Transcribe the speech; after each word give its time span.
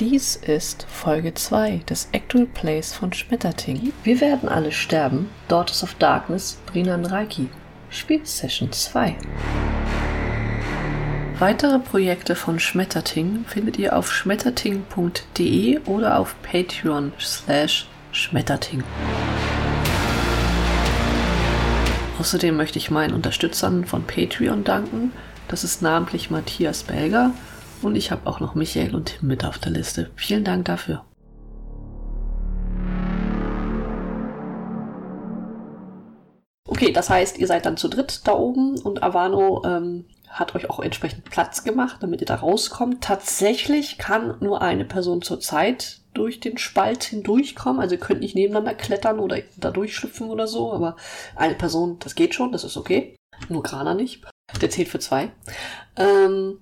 Dies 0.00 0.34
ist 0.34 0.86
Folge 0.88 1.34
2 1.34 1.82
des 1.86 2.08
Actual 2.12 2.46
Plays 2.46 2.94
von 2.94 3.12
Schmetterting. 3.12 3.92
Wir 4.02 4.18
werden 4.22 4.48
alle 4.48 4.72
sterben. 4.72 5.28
Daughters 5.46 5.82
of 5.82 5.92
Darkness, 5.96 6.58
Brinan 6.64 7.04
Reiki. 7.04 7.50
Spielsession 7.90 8.72
2. 8.72 9.18
Weitere 11.38 11.78
Projekte 11.80 12.34
von 12.34 12.58
Schmetterting 12.58 13.44
findet 13.46 13.76
ihr 13.76 13.94
auf 13.94 14.10
schmetterting.de 14.10 15.80
oder 15.80 16.18
auf 16.18 16.34
Patreon 16.40 17.12
slash 17.20 17.86
Schmetterting. 18.12 18.82
Außerdem 22.18 22.56
möchte 22.56 22.78
ich 22.78 22.90
meinen 22.90 23.12
Unterstützern 23.12 23.84
von 23.84 24.04
Patreon 24.04 24.64
danken. 24.64 25.12
Das 25.48 25.62
ist 25.62 25.82
namentlich 25.82 26.30
Matthias 26.30 26.84
Belger 26.84 27.32
und 27.82 27.96
ich 27.96 28.10
habe 28.10 28.26
auch 28.26 28.40
noch 28.40 28.54
Michael 28.54 28.94
und 28.94 29.06
Tim 29.06 29.28
mit 29.28 29.44
auf 29.44 29.58
der 29.58 29.72
Liste. 29.72 30.10
Vielen 30.16 30.44
Dank 30.44 30.64
dafür. 30.66 31.04
Okay, 36.66 36.92
das 36.92 37.10
heißt, 37.10 37.38
ihr 37.38 37.46
seid 37.46 37.66
dann 37.66 37.76
zu 37.76 37.88
dritt 37.88 38.26
da 38.26 38.32
oben 38.32 38.78
und 38.78 39.02
Avano 39.02 39.62
ähm, 39.64 40.06
hat 40.28 40.54
euch 40.54 40.70
auch 40.70 40.78
entsprechend 40.80 41.24
Platz 41.24 41.64
gemacht, 41.64 41.96
damit 42.00 42.20
ihr 42.20 42.26
da 42.26 42.36
rauskommt. 42.36 43.02
Tatsächlich 43.02 43.98
kann 43.98 44.36
nur 44.40 44.62
eine 44.62 44.84
Person 44.84 45.20
zur 45.20 45.40
Zeit 45.40 46.00
durch 46.14 46.40
den 46.40 46.58
Spalt 46.58 47.02
hindurchkommen. 47.04 47.80
Also 47.80 47.96
ihr 47.96 48.00
könnt 48.00 48.20
nicht 48.20 48.36
nebeneinander 48.36 48.74
klettern 48.74 49.18
oder 49.18 49.38
da 49.56 49.70
durchschlüpfen 49.72 50.30
oder 50.30 50.46
so, 50.46 50.72
aber 50.72 50.96
eine 51.34 51.54
Person, 51.54 51.98
das 51.98 52.14
geht 52.14 52.34
schon, 52.34 52.52
das 52.52 52.64
ist 52.64 52.76
okay. 52.76 53.16
Nur 53.48 53.62
Grana 53.62 53.94
nicht. 53.94 54.24
Der 54.60 54.70
zählt 54.70 54.88
für 54.88 55.00
zwei. 55.00 55.32
Ähm, 55.96 56.58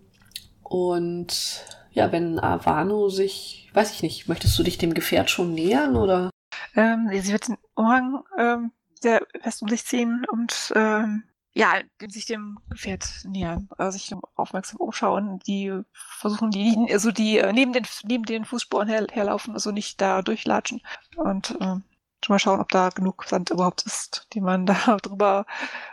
und 0.69 1.65
ja, 1.93 2.13
wenn 2.13 2.39
Avano 2.39 3.09
sich, 3.09 3.71
weiß 3.73 3.93
ich 3.93 4.03
nicht, 4.03 4.29
möchtest 4.29 4.59
du 4.59 4.63
dich 4.63 4.79
dem 4.79 4.95
Gefährt 4.95 5.31
schon 5.31 5.55
nähern 5.55 5.97
oder? 5.97 6.31
Ähm, 6.75 7.09
sie 7.13 7.33
wird 7.33 7.49
den 7.49 7.59
Umhang 7.75 8.23
ähm, 8.39 8.73
sehr 9.01 9.23
fest 9.41 9.63
um 9.63 9.69
sich 9.69 9.85
ziehen 9.85 10.25
und 10.31 10.73
ähm, 10.77 11.25
ja, 11.55 11.81
sich 12.07 12.27
dem 12.27 12.59
Gefährt 12.69 13.09
nähern, 13.25 13.69
also 13.79 13.99
sich 13.99 14.15
aufmerksam 14.37 14.79
umschauen, 14.79 15.41
die 15.47 15.73
versuchen, 15.93 16.51
die, 16.51 16.87
also 16.93 17.11
die 17.11 17.39
äh, 17.39 17.53
neben 17.53 17.73
den, 17.73 17.85
neben 18.05 18.25
den 18.25 18.45
Fußspuren 18.45 18.89
her, 18.89 19.07
herlaufen, 19.11 19.55
also 19.55 19.73
nicht 19.73 20.01
da 20.01 20.23
durchlatschen 20.23 20.83
und 21.17 21.57
ähm, 21.61 21.83
schon 22.25 22.35
mal 22.35 22.39
schauen, 22.39 22.61
ob 22.61 22.69
da 22.69 22.91
genug 22.91 23.25
Sand 23.25 23.51
überhaupt 23.51 23.83
ist, 23.87 24.29
die 24.35 24.41
man 24.41 24.67
da 24.67 24.99
drüber 24.99 25.47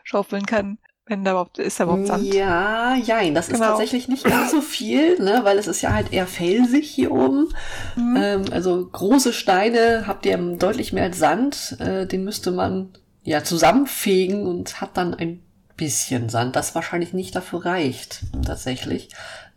schaufeln 0.03 0.45
kann. 0.45 0.77
Wenn 1.07 1.23
da 1.23 1.31
überhaupt, 1.31 1.59
ist 1.59 1.79
da 1.79 1.83
überhaupt 1.83 2.07
Sand? 2.07 2.33
Ja, 2.33 2.95
jein, 2.95 3.35
das 3.35 3.47
genau. 3.47 3.59
ist 3.59 3.67
tatsächlich 3.67 4.07
nicht 4.07 4.23
ganz 4.23 4.49
so 4.49 4.61
viel, 4.61 5.21
ne, 5.21 5.41
weil 5.43 5.59
es 5.59 5.67
ist 5.67 5.81
ja 5.81 5.93
halt 5.93 6.11
eher 6.11 6.25
felsig 6.25 6.89
hier 6.89 7.11
oben. 7.11 7.49
Mhm. 7.95 8.17
Ähm, 8.19 8.45
also 8.51 8.87
große 8.87 9.31
Steine 9.31 10.05
habt 10.07 10.25
ihr 10.25 10.37
deutlich 10.37 10.93
mehr 10.93 11.03
als 11.03 11.19
Sand. 11.19 11.77
Äh, 11.79 12.07
den 12.07 12.23
müsste 12.23 12.51
man 12.51 12.89
ja 13.23 13.43
zusammenfegen 13.43 14.47
und 14.47 14.81
hat 14.81 14.97
dann 14.97 15.13
ein 15.13 15.43
bisschen 15.77 16.29
Sand, 16.29 16.55
das 16.55 16.73
wahrscheinlich 16.73 17.13
nicht 17.13 17.35
dafür 17.35 17.65
reicht, 17.65 18.21
tatsächlich. 18.43 19.09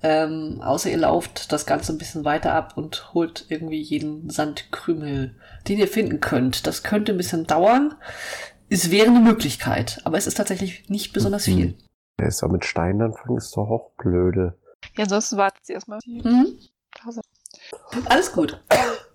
Ähm, 0.03 0.61
außer 0.63 0.91
ihr 0.91 0.99
lauft 0.99 1.51
das 1.53 1.65
Ganze 1.65 1.93
ein 1.93 1.99
bisschen 1.99 2.25
weiter 2.25 2.53
ab 2.53 2.75
und 2.77 3.15
holt 3.15 3.47
irgendwie 3.49 3.81
jeden 3.81 4.29
Sandkrümel, 4.29 5.35
den 5.67 5.79
ihr 5.79 5.89
finden 5.89 6.21
könnt. 6.21 6.67
Das 6.67 6.83
könnte 6.83 7.13
ein 7.13 7.19
bisschen 7.19 7.47
dauern 7.47 7.95
es 8.69 8.91
wäre 8.91 9.09
eine 9.09 9.21
Möglichkeit, 9.21 10.01
aber 10.05 10.19
es 10.19 10.27
ist 10.27 10.37
tatsächlich 10.37 10.89
nicht 10.89 11.13
besonders 11.13 11.47
mhm. 11.47 11.53
viel. 11.53 11.75
Ja, 12.21 12.27
ist 12.27 12.43
ja 12.43 12.49
mit 12.49 12.65
Steinen 12.65 13.03
anfangen, 13.03 13.39
ist 13.39 13.57
doch 13.57 13.69
auch 13.69 13.91
blöde. 13.97 14.59
Ja, 14.97 15.05
ansonsten 15.05 15.37
wartet 15.37 15.65
sie 15.65 15.73
erstmal. 15.73 16.01
Mhm. 16.07 16.59
Alles 18.07 18.33
gut. 18.33 18.61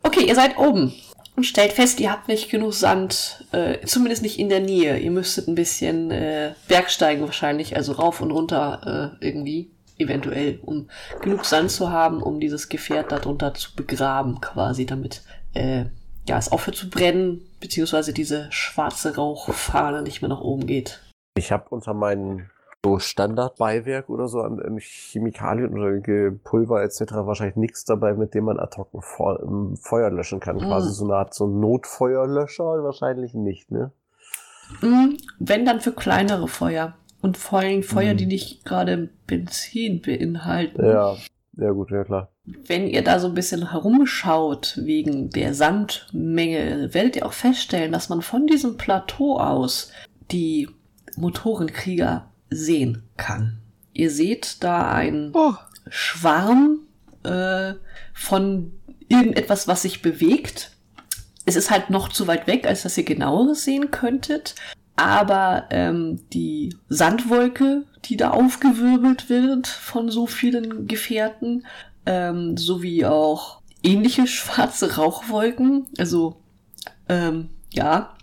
Okay, 0.03 0.25
ihr 0.25 0.35
seid 0.35 0.57
oben 0.57 0.93
und 1.35 1.43
stellt 1.45 1.73
fest, 1.73 1.99
ihr 1.99 2.11
habt 2.11 2.27
nicht 2.27 2.49
genug 2.49 2.73
Sand, 2.73 3.45
äh, 3.51 3.85
zumindest 3.85 4.21
nicht 4.21 4.39
in 4.39 4.49
der 4.49 4.59
Nähe. 4.59 4.97
Ihr 4.97 5.11
müsstet 5.11 5.47
ein 5.47 5.55
bisschen 5.55 6.11
äh, 6.11 6.53
Bergsteigen 6.67 7.23
wahrscheinlich, 7.23 7.75
also 7.75 7.93
rauf 7.93 8.21
und 8.21 8.31
runter 8.31 9.17
äh, 9.19 9.25
irgendwie, 9.25 9.71
eventuell, 9.97 10.59
um 10.63 10.89
genug 11.21 11.45
Sand 11.45 11.71
zu 11.71 11.91
haben, 11.91 12.21
um 12.21 12.39
dieses 12.39 12.69
Gefährt 12.69 13.11
darunter 13.11 13.53
zu 13.53 13.75
begraben, 13.75 14.41
quasi, 14.41 14.85
damit 14.85 15.23
äh, 15.53 15.85
ja, 16.27 16.37
es 16.37 16.51
aufhört 16.51 16.77
zu 16.77 16.89
brennen, 16.89 17.41
beziehungsweise 17.59 18.13
diese 18.13 18.47
schwarze 18.51 19.15
Rauchfahne 19.15 20.01
nicht 20.01 20.21
mehr 20.21 20.29
nach 20.29 20.41
oben 20.41 20.65
geht. 20.65 21.01
Ich 21.37 21.51
habe 21.51 21.65
unter 21.69 21.93
meinen 21.93 22.49
so 22.85 22.99
Standardbeiwerk 22.99 24.09
oder 24.09 24.27
so 24.27 24.41
an, 24.41 24.59
an 24.59 24.77
Chemikalien 24.77 25.73
oder 25.73 26.31
Pulver 26.43 26.83
etc. 26.83 27.13
wahrscheinlich 27.13 27.55
nichts 27.55 27.85
dabei, 27.85 28.13
mit 28.13 28.33
dem 28.33 28.45
man 28.45 28.59
ad 28.59 28.75
hoc 28.77 28.89
ein 28.93 29.77
Feuer 29.77 30.09
löschen 30.09 30.41
kann. 30.41 30.57
Mm. 30.57 30.59
Quasi 30.59 30.93
so 30.93 31.05
eine 31.05 31.15
Art 31.15 31.33
so 31.33 31.47
Notfeuerlöscher 31.47 32.83
wahrscheinlich 32.83 33.33
nicht, 33.33 33.71
ne? 33.71 33.91
Mm, 34.81 35.17
wenn 35.39 35.65
dann 35.65 35.79
für 35.79 35.93
kleinere 35.93 36.47
Feuer. 36.47 36.95
Und 37.21 37.37
vor 37.37 37.59
allem 37.59 37.83
Feuer, 37.83 38.15
mm. 38.15 38.17
die 38.17 38.25
nicht 38.25 38.65
gerade 38.65 39.09
Benzin 39.27 40.01
beinhalten. 40.01 40.85
Ja, 40.85 41.15
ja 41.57 41.71
gut, 41.71 41.91
ja 41.91 42.03
klar. 42.03 42.31
Wenn 42.45 42.87
ihr 42.87 43.03
da 43.03 43.19
so 43.19 43.27
ein 43.27 43.33
bisschen 43.33 43.71
herumschaut 43.71 44.79
wegen 44.81 45.29
der 45.29 45.53
Sandmenge, 45.53 46.93
werdet 46.93 47.15
ihr 47.15 47.25
auch 47.25 47.33
feststellen, 47.33 47.91
dass 47.91 48.09
man 48.09 48.21
von 48.21 48.47
diesem 48.47 48.77
Plateau 48.77 49.39
aus 49.39 49.91
die 50.31 50.69
Motorenkrieger 51.15 52.31
sehen 52.49 53.03
kann. 53.17 53.59
Ihr 53.93 54.09
seht 54.09 54.63
da 54.63 54.91
einen 54.91 55.31
oh. 55.33 55.53
Schwarm 55.89 56.79
äh, 57.23 57.73
von 58.13 58.73
irgendetwas, 59.07 59.67
was 59.67 59.83
sich 59.83 60.01
bewegt. 60.01 60.71
Es 61.45 61.55
ist 61.55 61.71
halt 61.71 61.89
noch 61.89 62.09
zu 62.09 62.27
weit 62.27 62.47
weg, 62.47 62.65
als 62.65 62.83
dass 62.83 62.97
ihr 62.97 63.03
genaueres 63.03 63.63
sehen 63.63 63.91
könntet. 63.91 64.55
Aber 64.95 65.67
ähm, 65.71 66.19
die 66.33 66.75
Sandwolke, 66.87 67.85
die 68.05 68.17
da 68.17 68.31
aufgewirbelt 68.31 69.29
wird 69.29 69.67
von 69.67 70.09
so 70.09 70.27
vielen 70.27 70.87
Gefährten, 70.87 71.65
ähm, 72.05 72.57
sowie 72.57 73.05
auch 73.05 73.61
ähnliche 73.81 74.27
schwarze 74.27 74.95
Rauchwolken, 74.95 75.87
also 75.97 76.37
ähm, 77.09 77.49
ja, 77.71 78.15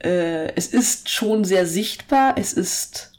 äh, 0.00 0.52
es 0.54 0.68
ist 0.68 1.10
schon 1.10 1.44
sehr 1.44 1.66
sichtbar, 1.66 2.34
es 2.36 2.52
ist 2.52 3.12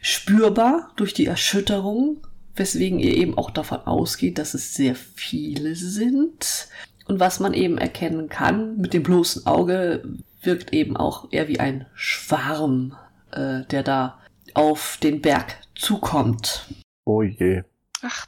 spürbar 0.00 0.90
durch 0.96 1.14
die 1.14 1.26
Erschütterung, 1.26 2.26
weswegen 2.56 2.98
ihr 2.98 3.16
eben 3.16 3.36
auch 3.36 3.50
davon 3.50 3.80
ausgeht, 3.80 4.38
dass 4.38 4.54
es 4.54 4.74
sehr 4.74 4.94
viele 4.94 5.74
sind. 5.74 6.68
Und 7.06 7.20
was 7.20 7.40
man 7.40 7.52
eben 7.52 7.76
erkennen 7.76 8.28
kann 8.28 8.78
mit 8.78 8.94
dem 8.94 9.02
bloßen 9.02 9.46
Auge, 9.46 10.02
wirkt 10.46 10.72
eben 10.72 10.96
auch 10.96 11.32
eher 11.32 11.48
wie 11.48 11.60
ein 11.60 11.86
Schwarm, 11.94 12.96
äh, 13.32 13.64
der 13.66 13.82
da 13.82 14.18
auf 14.54 14.98
den 15.02 15.20
Berg 15.20 15.56
zukommt. 15.74 16.68
Oh 17.04 17.22
je. 17.22 17.62
Ach, 18.02 18.26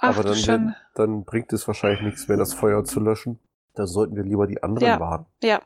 ach 0.00 0.18
Aber 0.18 0.24
dann, 0.24 0.36
schon. 0.36 0.74
dann 0.94 1.24
bringt 1.24 1.52
es 1.52 1.66
wahrscheinlich 1.66 2.02
nichts 2.02 2.28
mehr, 2.28 2.36
das 2.36 2.54
Feuer 2.54 2.84
zu 2.84 3.00
löschen. 3.00 3.38
Da 3.74 3.86
sollten 3.86 4.16
wir 4.16 4.24
lieber 4.24 4.46
die 4.46 4.62
anderen 4.62 4.88
ja, 4.88 5.00
warnen. 5.00 5.26
Ja. 5.42 5.62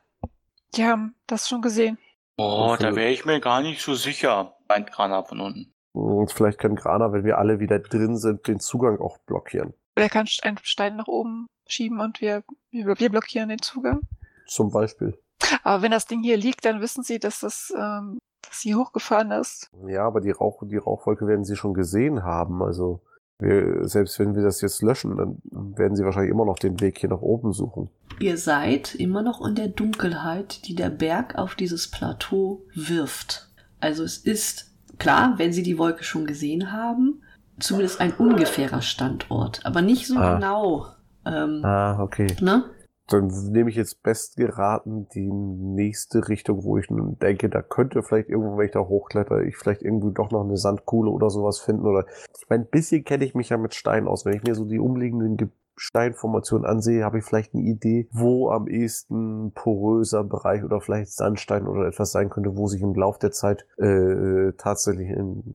Die 0.76 0.84
haben 0.84 1.14
das 1.26 1.48
schon 1.48 1.62
gesehen. 1.62 1.98
Oh, 2.36 2.76
da 2.78 2.94
wäre 2.96 3.10
ich 3.10 3.24
mir 3.24 3.40
gar 3.40 3.62
nicht 3.62 3.80
so 3.80 3.94
sicher, 3.94 4.56
meint 4.68 4.90
Grana 4.90 5.22
von 5.22 5.40
unten. 5.40 5.72
Und 5.92 6.32
vielleicht 6.32 6.58
kann 6.58 6.74
Grana, 6.74 7.12
wenn 7.12 7.24
wir 7.24 7.38
alle 7.38 7.60
wieder 7.60 7.78
drin 7.78 8.16
sind, 8.16 8.48
den 8.48 8.58
Zugang 8.58 8.98
auch 9.00 9.18
blockieren. 9.18 9.72
Er 9.94 10.08
kann 10.08 10.26
einen 10.42 10.58
Stein 10.62 10.96
nach 10.96 11.06
oben 11.06 11.46
schieben 11.68 12.00
und 12.00 12.20
wir, 12.20 12.42
wir 12.70 13.10
blockieren 13.10 13.48
den 13.48 13.62
Zugang. 13.62 14.00
Zum 14.46 14.70
Beispiel. 14.72 15.16
Aber 15.62 15.82
wenn 15.82 15.90
das 15.90 16.06
Ding 16.06 16.22
hier 16.22 16.36
liegt, 16.36 16.64
dann 16.64 16.80
wissen 16.80 17.02
sie, 17.02 17.18
dass 17.18 17.40
das 17.40 17.72
ähm, 17.76 18.18
dass 18.48 18.60
sie 18.60 18.74
hochgefahren 18.74 19.30
ist. 19.30 19.70
Ja, 19.86 20.06
aber 20.06 20.20
die, 20.20 20.30
Rauch, 20.30 20.62
die 20.64 20.76
Rauchwolke 20.76 21.26
werden 21.26 21.44
sie 21.44 21.56
schon 21.56 21.74
gesehen 21.74 22.22
haben. 22.22 22.62
Also 22.62 23.00
wir, 23.38 23.88
selbst 23.88 24.18
wenn 24.18 24.34
wir 24.34 24.42
das 24.42 24.60
jetzt 24.60 24.82
löschen, 24.82 25.16
dann 25.16 25.38
werden 25.76 25.96
sie 25.96 26.04
wahrscheinlich 26.04 26.30
immer 26.30 26.44
noch 26.44 26.58
den 26.58 26.80
Weg 26.80 26.98
hier 26.98 27.10
nach 27.10 27.20
oben 27.20 27.52
suchen. 27.52 27.90
Ihr 28.20 28.38
seid 28.38 28.94
immer 28.94 29.22
noch 29.22 29.44
in 29.44 29.54
der 29.54 29.68
Dunkelheit, 29.68 30.66
die 30.68 30.74
der 30.74 30.90
Berg 30.90 31.36
auf 31.36 31.54
dieses 31.54 31.90
Plateau 31.90 32.62
wirft. 32.74 33.48
Also 33.80 34.04
es 34.04 34.18
ist 34.18 34.70
klar, 34.98 35.34
wenn 35.36 35.52
sie 35.52 35.62
die 35.62 35.78
Wolke 35.78 36.04
schon 36.04 36.26
gesehen 36.26 36.72
haben, 36.72 37.22
zumindest 37.58 38.00
ein 38.00 38.12
ungefährer 38.12 38.82
Standort, 38.82 39.64
aber 39.64 39.82
nicht 39.82 40.06
so 40.06 40.16
ah. 40.16 40.34
genau. 40.34 40.86
Ähm, 41.26 41.64
ah, 41.64 42.00
okay. 42.00 42.36
Ne? 42.40 42.64
Dann 43.08 43.26
nehme 43.52 43.68
ich 43.68 43.76
jetzt 43.76 44.02
best 44.02 44.36
geraten 44.36 45.08
die 45.14 45.30
nächste 45.30 46.28
Richtung, 46.28 46.64
wo 46.64 46.78
ich 46.78 46.86
denke, 46.88 47.50
da 47.50 47.60
könnte 47.60 48.02
vielleicht 48.02 48.30
irgendwo, 48.30 48.56
wenn 48.56 48.66
ich 48.66 48.72
da 48.72 48.80
hochkletter, 48.80 49.42
ich 49.42 49.56
vielleicht 49.56 49.82
irgendwie 49.82 50.12
doch 50.12 50.30
noch 50.30 50.44
eine 50.44 50.56
Sandkuhle 50.56 51.10
oder 51.10 51.28
sowas 51.28 51.60
finden. 51.60 51.86
Oder 51.86 52.06
ich 52.40 52.48
meine, 52.48 52.64
ein 52.64 52.70
bisschen 52.70 53.04
kenne 53.04 53.24
ich 53.24 53.34
mich 53.34 53.50
ja 53.50 53.58
mit 53.58 53.74
Stein 53.74 54.08
aus. 54.08 54.24
Wenn 54.24 54.34
ich 54.34 54.42
mir 54.42 54.54
so 54.54 54.64
die 54.64 54.78
umliegenden 54.78 55.52
Steinformationen 55.76 56.66
ansehe, 56.66 57.04
habe 57.04 57.18
ich 57.18 57.24
vielleicht 57.24 57.52
eine 57.52 57.64
Idee, 57.64 58.08
wo 58.10 58.50
am 58.50 58.68
ehesten 58.68 59.52
poröser 59.52 60.24
Bereich 60.24 60.64
oder 60.64 60.80
vielleicht 60.80 61.12
Sandstein 61.12 61.66
oder 61.66 61.86
etwas 61.86 62.12
sein 62.12 62.30
könnte, 62.30 62.56
wo 62.56 62.68
sich 62.68 62.80
im 62.80 62.94
Lauf 62.94 63.18
der 63.18 63.32
Zeit 63.32 63.66
äh, 63.76 64.52
tatsächlich 64.56 65.10
in 65.10 65.54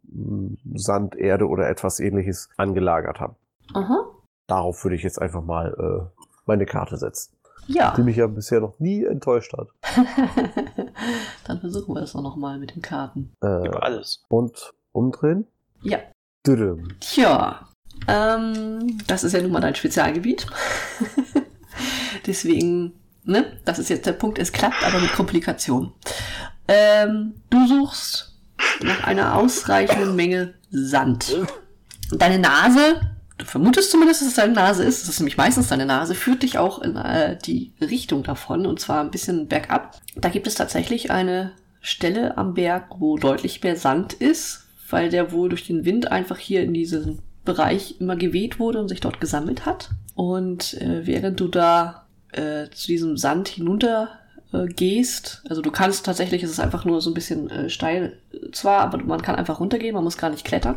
Sand, 0.76 1.16
Erde 1.16 1.48
oder 1.48 1.70
etwas 1.70 2.00
ähnliches 2.00 2.50
angelagert 2.58 3.20
haben. 3.20 3.36
Aha. 3.74 4.06
darauf 4.48 4.84
würde 4.84 4.96
ich 4.96 5.04
jetzt 5.04 5.22
einfach 5.22 5.44
mal 5.44 5.76
äh, 5.78 6.22
meine 6.46 6.66
Karte 6.66 6.98
setzen. 6.98 7.39
Ja. 7.70 7.94
Die 7.96 8.02
mich 8.02 8.18
ja 8.18 8.26
bisher 8.26 8.62
noch 8.62 8.80
nie 8.80 9.04
enttäuscht 9.04 9.54
hat. 9.54 9.68
Dann 11.46 11.60
versuchen 11.60 11.94
wir 11.94 12.02
es 12.02 12.16
auch 12.16 12.24
nochmal 12.24 12.58
mit 12.58 12.74
den 12.76 12.82
Karten. 12.82 13.32
Äh, 13.44 13.68
Über 13.68 13.84
alles. 13.84 14.26
und 14.28 14.74
umdrehen. 14.92 15.46
Ja. 15.84 16.00
Düdüm. 16.48 16.88
Tja, 17.00 17.68
ähm, 18.08 18.98
das 19.06 19.24
ist 19.24 19.34
ja 19.34 19.42
nun 19.42 19.52
mal 19.52 19.60
dein 19.62 19.76
Spezialgebiet. 19.76 20.48
Deswegen, 22.26 22.94
ne, 23.24 23.60
das 23.66 23.78
ist 23.78 23.90
jetzt 23.90 24.08
der 24.08 24.14
Punkt, 24.14 24.40
es 24.40 24.52
klappt, 24.52 24.84
aber 24.84 25.00
mit 25.00 25.14
Komplikationen. 25.14 25.94
Ähm, 26.68 27.36
du 27.52 27.68
suchst 27.68 28.36
nach 28.82 29.04
einer 29.04 29.36
ausreichenden 29.36 30.16
Menge 30.16 30.56
Sand. 30.72 31.36
Deine 32.12 32.40
Nase, 32.40 33.19
du 33.40 33.46
vermutest 33.46 33.90
zumindest, 33.90 34.22
dass 34.22 34.28
es 34.28 34.36
deine 34.36 34.54
Nase 34.54 34.84
ist, 34.84 35.02
das 35.02 35.10
ist 35.10 35.20
nämlich 35.20 35.38
meistens 35.38 35.70
deine 35.70 35.86
Nase, 35.86 36.14
führt 36.14 36.44
dich 36.44 36.58
auch 36.58 36.80
in 36.82 36.96
äh, 36.96 37.38
die 37.38 37.74
Richtung 37.82 38.22
davon, 38.22 38.66
und 38.66 38.80
zwar 38.80 39.02
ein 39.02 39.12
bisschen 39.12 39.48
bergab. 39.48 40.00
Da 40.16 40.30
gibt 40.30 40.46
es 40.46 40.56
tatsächlich 40.56 41.10
eine 41.10 41.54
Stelle 41.82 42.38
am 42.38 42.54
Berg, 42.54 43.00
wo 43.00 43.18
deutlich 43.18 43.64
mehr 43.64 43.78
Sand 43.78 44.14
ist, 44.14 44.68
weil 44.90 45.10
der 45.10 45.32
wohl 45.32 45.50
durch 45.50 45.66
den 45.66 45.86
Wind 45.86 46.12
einfach 46.12 46.38
hier 46.38 46.62
in 46.62 46.74
diesen 46.74 47.20
Bereich 47.46 47.96
immer 48.00 48.16
geweht 48.16 48.60
wurde 48.60 48.80
und 48.80 48.90
sich 48.90 49.00
dort 49.00 49.22
gesammelt 49.22 49.66
hat. 49.66 49.90
Und 50.16 50.74
äh, 50.82 51.08
während 51.08 51.40
du 51.40 51.48
da 51.48 52.06
äh, 52.34 52.70
zu 52.72 52.88
diesem 52.88 53.18
Sand 53.18 53.48
hinunter 53.48 54.10
äh, 54.52 54.66
gehst, 54.68 55.44
also 55.50 55.62
du 55.62 55.72
kannst 55.72 56.06
tatsächlich, 56.06 56.44
es 56.44 56.52
ist 56.52 56.60
einfach 56.60 56.84
nur 56.84 57.02
so 57.02 57.10
ein 57.10 57.14
bisschen 57.14 57.50
äh, 57.50 57.70
steil 57.70 58.18
zwar, 58.52 58.82
aber 58.82 58.98
man 58.98 59.22
kann 59.22 59.36
einfach 59.36 59.62
runtergehen, 59.62 59.96
man 59.96 60.04
muss 60.04 60.18
gar 60.18 60.30
nicht 60.30 60.46
klettern. 60.46 60.76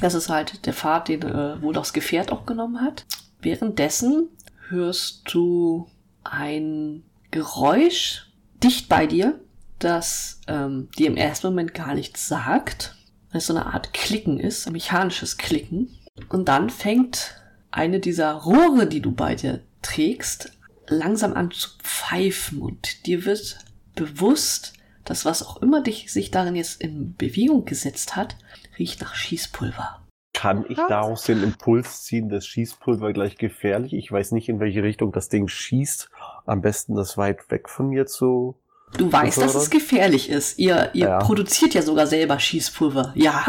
Das 0.00 0.14
ist 0.14 0.28
halt 0.28 0.66
der 0.66 0.72
Pfad, 0.72 1.08
den 1.08 1.22
äh, 1.22 1.60
wohl 1.60 1.74
das 1.74 1.92
Gefährt 1.92 2.30
auch 2.32 2.46
genommen 2.46 2.80
hat. 2.80 3.04
Währenddessen 3.40 4.28
hörst 4.68 5.22
du 5.32 5.88
ein 6.24 7.02
Geräusch 7.30 8.30
dicht 8.62 8.88
bei 8.88 9.06
dir, 9.06 9.40
das 9.78 10.40
ähm, 10.48 10.88
dir 10.98 11.06
im 11.06 11.16
ersten 11.16 11.48
Moment 11.48 11.74
gar 11.74 11.94
nichts 11.94 12.28
sagt, 12.28 12.96
weil 13.30 13.38
es 13.38 13.46
so 13.46 13.54
eine 13.54 13.66
Art 13.66 13.92
Klicken 13.92 14.40
ist, 14.40 14.66
ein 14.66 14.72
mechanisches 14.72 15.36
Klicken. 15.36 15.96
Und 16.28 16.48
dann 16.48 16.70
fängt 16.70 17.34
eine 17.70 18.00
dieser 18.00 18.32
Rohre, 18.32 18.86
die 18.86 19.00
du 19.00 19.12
bei 19.12 19.34
dir 19.34 19.60
trägst, 19.82 20.52
langsam 20.88 21.34
an 21.34 21.50
zu 21.50 21.70
pfeifen 21.82 22.60
und 22.60 23.06
dir 23.06 23.24
wird 23.24 23.58
bewusst, 23.94 24.72
dass 25.08 25.24
was 25.24 25.42
auch 25.46 25.62
immer 25.62 25.82
dich 25.82 26.12
sich 26.12 26.30
darin 26.30 26.54
jetzt 26.54 26.80
in 26.82 27.14
Bewegung 27.16 27.64
gesetzt 27.64 28.16
hat, 28.16 28.36
riecht 28.78 29.00
nach 29.00 29.14
Schießpulver. 29.14 30.02
Kann 30.34 30.64
ich 30.68 30.78
Was? 30.78 30.88
daraus 30.88 31.22
den 31.24 31.42
Impuls 31.42 32.04
ziehen, 32.04 32.28
dass 32.28 32.46
Schießpulver 32.46 33.12
gleich 33.12 33.38
gefährlich? 33.38 33.94
Ich 33.94 34.12
weiß 34.12 34.32
nicht, 34.32 34.48
in 34.48 34.60
welche 34.60 34.82
Richtung 34.82 35.10
das 35.10 35.28
Ding 35.28 35.48
schießt. 35.48 36.10
Am 36.46 36.60
besten 36.60 36.94
das 36.94 37.16
weit 37.16 37.50
weg 37.50 37.68
von 37.68 37.88
mir 37.88 38.06
zu. 38.06 38.56
Du 38.96 39.12
weißt, 39.12 39.38
dass 39.38 39.54
es 39.54 39.70
gefährlich 39.70 40.30
ist. 40.30 40.58
Ihr, 40.58 40.90
ihr 40.94 41.08
Ja. 41.08 41.18
produziert 41.18 41.74
ja 41.74 41.82
sogar 41.82 42.06
selber 42.06 42.38
Schießpulver. 42.38 43.12
Ja. 43.16 43.44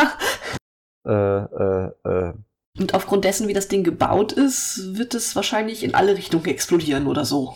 Äh, 1.08 1.12
äh, 1.14 1.92
äh. 2.04 2.34
Und 2.78 2.94
aufgrund 2.94 3.24
dessen, 3.26 3.48
wie 3.48 3.54
das 3.54 3.68
Ding 3.68 3.84
gebaut 3.84 4.32
ist, 4.32 4.98
wird 4.98 5.14
es 5.14 5.36
wahrscheinlich 5.36 5.84
in 5.84 5.96
alle 5.96 6.16
Richtungen 6.16 6.46
explodieren 6.46 7.08
oder 7.08 7.26
so. 7.26 7.56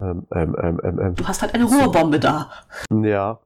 Ähm, 0.00 0.26
ähm, 0.34 0.56
ähm, 0.62 0.80
ähm, 0.82 0.98
ähm. 1.00 1.14
Du 1.14 1.26
hast 1.28 1.42
halt 1.42 1.54
eine 1.54 1.64
Rohrbombe 1.64 2.18
da. 2.20 2.50
Ja. 2.90 3.40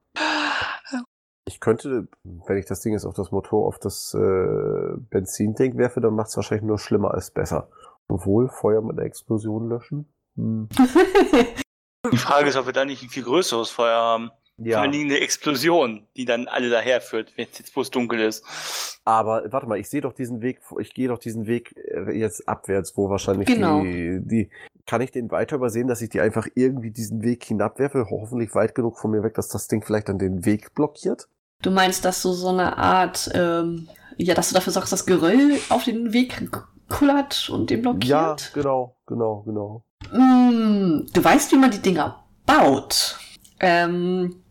Ich 1.47 1.61
könnte, 1.61 2.09
wenn 2.25 2.57
ich 2.57 2.65
das 2.67 2.81
Ding 2.81 2.93
jetzt 2.95 3.05
auf 3.05 3.15
das 3.15 3.31
Motor, 3.31 3.67
auf 3.67 3.79
das 3.79 4.15
äh, 4.15 4.97
Benzintank 5.11 5.77
werfe, 5.77 6.01
dann 6.01 6.15
macht 6.15 6.29
es 6.29 6.37
wahrscheinlich 6.37 6.65
nur 6.67 6.79
schlimmer 6.79 7.13
als 7.13 7.31
besser. 7.31 7.69
Obwohl, 8.09 8.49
Feuer 8.49 8.81
mit 8.83 8.93
einer 8.99 9.07
Explosion 9.07 9.69
löschen. 9.69 10.09
Hm. 10.37 10.69
Die 12.13 12.17
Frage 12.19 12.49
ist, 12.49 12.57
ob 12.57 12.67
wir 12.67 12.73
da 12.73 12.85
nicht 12.85 13.03
ein 13.03 13.09
viel 13.09 13.23
größeres 13.25 13.71
Feuer 13.71 13.97
haben. 13.97 14.29
Vor 14.57 14.67
Ja, 14.67 14.81
allen 14.83 14.93
Dingen 14.93 15.11
eine 15.11 15.21
Explosion, 15.21 16.07
die 16.17 16.25
dann 16.27 16.49
alle 16.49 16.71
daherführt, 16.71 17.33
wenn 17.37 17.47
es 17.51 17.59
jetzt 17.59 17.75
bloß 17.75 17.91
dunkel 17.91 18.21
ist. 18.21 19.01
aber 19.05 19.51
warte 19.53 19.67
mal, 19.67 19.79
ich 19.79 19.89
sehe 19.89 20.01
doch 20.01 20.13
diesen 20.13 20.41
Weg, 20.43 20.61
ich 20.79 20.95
gehe 20.95 21.09
doch 21.09 21.19
diesen 21.19 21.47
Weg 21.47 21.75
äh, 21.77 22.13
jetzt 22.17 22.49
abwärts, 22.49 22.97
wo 22.97 23.09
wahrscheinlich 23.11 23.49
Genau. 23.49 23.81
die, 23.83 24.21
die, 24.23 24.51
kann 24.87 25.01
ich 25.01 25.11
den 25.13 25.31
weiter 25.31 25.57
übersehen, 25.57 25.89
dass 25.89 26.03
ich 26.03 26.11
die 26.11 26.21
einfach 26.21 26.47
irgendwie 26.55 26.91
diesen 26.91 27.23
Weg 27.23 27.45
hinabwerfe, 27.45 28.07
hoffentlich 28.11 28.55
weit 28.55 28.75
genug 28.75 28.99
von 28.99 29.11
mir 29.11 29.23
weg, 29.23 29.35
dass 29.35 29.49
das 29.49 29.69
Ding 29.69 29.83
vielleicht 29.83 30.09
dann 30.09 30.19
den 30.19 30.45
Weg 30.45 30.75
blockiert? 30.75 31.29
Du 31.63 31.71
meinst, 31.71 32.05
dass 32.05 32.21
du 32.23 32.33
so 32.33 32.49
eine 32.49 32.77
Art, 32.77 33.31
ähm, 33.35 33.89
ja, 34.19 34.35
dass 34.35 34.51
du 34.51 34.55
dafür 34.55 34.73
sorgst, 34.73 34.93
dass 34.93 35.07
Geröll 35.07 35.59
auf 35.71 35.85
den 35.85 36.13
Weg 36.13 36.43
kullert 36.89 37.49
und 37.49 37.71
den 37.71 37.83
Ja, 37.83 37.83
blockiert? 37.83 38.53
genau, 38.55 38.97
genau, 39.07 39.43
genau. 39.47 39.85
Mm, 40.13 41.07
du 41.13 41.25
weißt, 41.25 41.51
wie 41.53 41.57
man 41.57 41.71
die 41.71 41.81
Dinger 41.81 42.23
baut. 42.45 43.19
Ähm, 43.61 44.44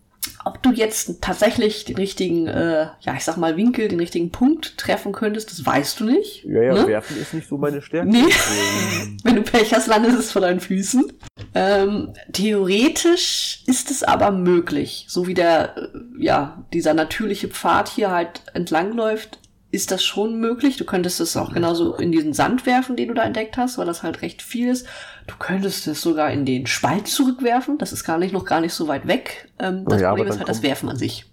ob 0.46 0.62
du 0.62 0.72
jetzt 0.72 1.22
tatsächlich 1.22 1.86
den 1.86 1.96
richtigen, 1.96 2.48
äh, 2.48 2.88
ja, 3.02 3.14
ich 3.16 3.24
sag 3.24 3.38
mal, 3.38 3.58
Winkel, 3.58 3.88
den 3.88 4.00
richtigen 4.00 4.32
Punkt 4.32 4.78
treffen 4.78 5.12
könntest, 5.12 5.52
das 5.52 5.66
weißt 5.66 6.00
du 6.00 6.06
nicht. 6.06 6.44
Ja, 6.46 6.62
ja, 6.62 6.74
Ne? 6.74 6.88
werfen 6.88 7.18
ist 7.20 7.34
nicht 7.34 7.48
so 7.48 7.58
meine 7.58 7.82
Stärke. 7.82 8.10
Nee. 8.10 8.24
Wenn 9.24 9.36
du 9.36 9.42
Pech 9.42 9.74
hast, 9.74 9.88
landet 9.88 10.14
es 10.18 10.32
vor 10.32 10.42
deinen 10.42 10.60
Füßen. 10.60 11.12
Ähm, 11.56 12.14
theoretisch 12.32 13.64
ist 13.68 13.92
es 13.92 14.04
aber 14.04 14.32
möglich, 14.32 15.06
so 15.08 15.28
wie 15.28 15.34
der, 15.34 15.78
äh, 15.78 15.88
ja, 16.20 16.64
dieser 16.74 16.94
natürliche 16.94 17.48
Pfad 17.48 17.90
hier 17.90 18.12
halt 18.12 18.42
entlangläuft, 18.54 19.40
ist 19.74 19.92
das 19.92 20.04
schon 20.04 20.40
möglich. 20.40 20.78
Du 20.78 20.86
könntest 20.86 21.20
es 21.20 21.36
auch 21.36 21.52
genauso 21.54 21.96
in 21.96 22.12
diesen 22.12 22.32
Sand 22.34 22.66
werfen, 22.66 22.96
den 22.96 23.08
du 23.10 23.14
da 23.16 23.24
entdeckt 23.24 23.58
hast, 23.58 23.78
weil 23.78 23.86
das 23.88 24.04
halt 24.04 24.22
recht 24.22 24.42
viel 24.42 24.70
ist. 24.70 24.86
Du 25.28 25.36
könntest 25.40 25.88
es 25.88 26.02
sogar 26.02 26.32
in 26.32 26.46
den 26.46 26.68
Spalt 26.68 27.08
zurückwerfen. 27.08 27.78
Das 27.80 27.92
ist 27.92 28.04
gar 28.04 28.18
nicht, 28.18 28.34
noch 28.34 28.46
gar 28.46 28.62
nicht 28.62 28.74
so 28.74 28.88
weit 28.88 29.08
weg. 29.08 29.50
Ähm, 29.60 29.84
das 29.86 30.00
Ja, 30.02 30.10
Problem 30.10 30.28
ist 30.28 30.38
halt 30.38 30.48
das 30.50 30.58
kommt- 30.58 30.68
Werfen 30.68 30.90
an 30.90 30.98
sich. 30.98 31.26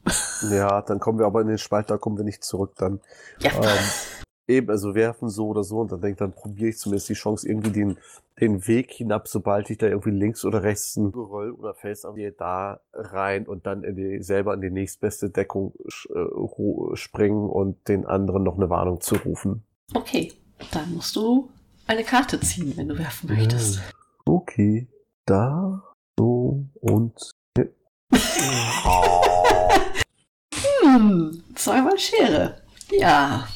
Ja, 0.50 0.80
dann 0.82 0.98
kommen 1.00 1.18
wir 1.18 1.26
aber 1.26 1.42
in 1.42 1.48
den 1.48 1.58
Spalt, 1.58 1.90
da 1.90 1.98
kommen 1.98 2.16
wir 2.16 2.24
nicht 2.24 2.42
zurück 2.42 2.72
dann. 2.78 3.00
Ja. 3.40 3.50
Ähm, 3.52 3.60
eben, 4.50 4.70
also 4.70 4.94
werfen 4.94 5.28
so 5.28 5.48
oder 5.48 5.64
so 5.64 5.78
und 5.78 5.92
dann 5.92 6.00
denke 6.00 6.18
dann 6.18 6.32
probiere 6.32 6.70
ich 6.70 6.78
zumindest 6.78 7.08
die 7.08 7.14
Chance, 7.14 7.48
irgendwie 7.48 7.70
den, 7.70 7.96
den 8.40 8.66
Weg 8.66 8.92
hinab, 8.92 9.28
sobald 9.28 9.70
ich 9.70 9.78
da 9.78 9.86
irgendwie 9.86 10.10
links 10.10 10.44
oder 10.44 10.62
rechts 10.62 10.96
ein 10.96 11.12
Geröll 11.12 11.52
oder 11.52 11.74
Fels 11.74 12.04
angehe, 12.04 12.32
da 12.32 12.80
rein 12.92 13.46
und 13.46 13.66
dann 13.66 13.84
in 13.84 13.96
die, 13.96 14.22
selber 14.22 14.54
in 14.54 14.60
die 14.60 14.70
nächstbeste 14.70 15.30
Deckung 15.30 15.72
äh, 16.14 16.96
springen 16.96 17.48
und 17.48 17.88
den 17.88 18.04
anderen 18.06 18.42
noch 18.42 18.56
eine 18.56 18.68
Warnung 18.68 19.00
zu 19.00 19.16
rufen. 19.16 19.62
Okay, 19.94 20.32
dann 20.72 20.94
musst 20.94 21.16
du 21.16 21.50
eine 21.86 22.04
Karte 22.04 22.40
ziehen, 22.40 22.72
wenn 22.76 22.88
du 22.88 22.98
werfen 22.98 23.30
möchtest. 23.34 23.80
Okay, 24.24 24.86
da, 25.26 25.82
so 26.18 26.64
und. 26.80 27.14
Hm, 30.82 31.42
zweimal 31.54 31.98
Schere. 31.98 32.62
Ja. 32.90 33.46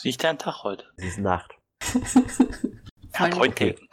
Ist 0.00 0.04
nicht 0.06 0.24
dein 0.24 0.38
Tag 0.38 0.64
heute. 0.64 0.84
Es 0.96 1.04
ist 1.04 1.18
Nacht. 1.18 1.52
Vor 3.12 3.26
allen, 3.26 3.32
Point 3.32 3.56
taken. 3.56 3.88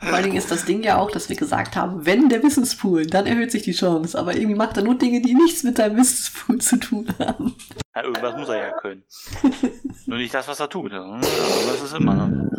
vor 0.00 0.12
allen 0.12 0.24
Dingen 0.24 0.36
ist 0.36 0.50
das 0.50 0.66
Ding 0.66 0.82
ja 0.82 0.98
auch, 0.98 1.10
dass 1.10 1.30
wir 1.30 1.36
gesagt 1.36 1.76
haben, 1.76 2.04
wenn 2.04 2.28
der 2.28 2.42
Wissenspool, 2.42 3.06
dann 3.06 3.26
erhöht 3.26 3.50
sich 3.50 3.62
die 3.62 3.72
Chance. 3.72 4.18
Aber 4.18 4.34
irgendwie 4.36 4.54
macht 4.54 4.76
er 4.76 4.82
nur 4.84 4.96
Dinge, 4.96 5.22
die 5.22 5.34
nichts 5.34 5.62
mit 5.62 5.78
deinem 5.78 5.96
Wissenspool 5.96 6.58
zu 6.58 6.76
tun 6.78 7.08
haben. 7.18 7.54
Ja, 7.96 8.04
irgendwas 8.04 8.36
muss 8.36 8.48
er 8.50 8.56
ja 8.68 8.72
können. 8.72 9.02
Nur 10.06 10.18
nicht 10.18 10.34
das, 10.34 10.46
was 10.46 10.60
er 10.60 10.68
tut. 10.68 10.92
Ja, 10.92 11.18
das 11.20 11.82
ist 11.82 11.94
immer. 11.94 12.14
Ne? 12.14 12.50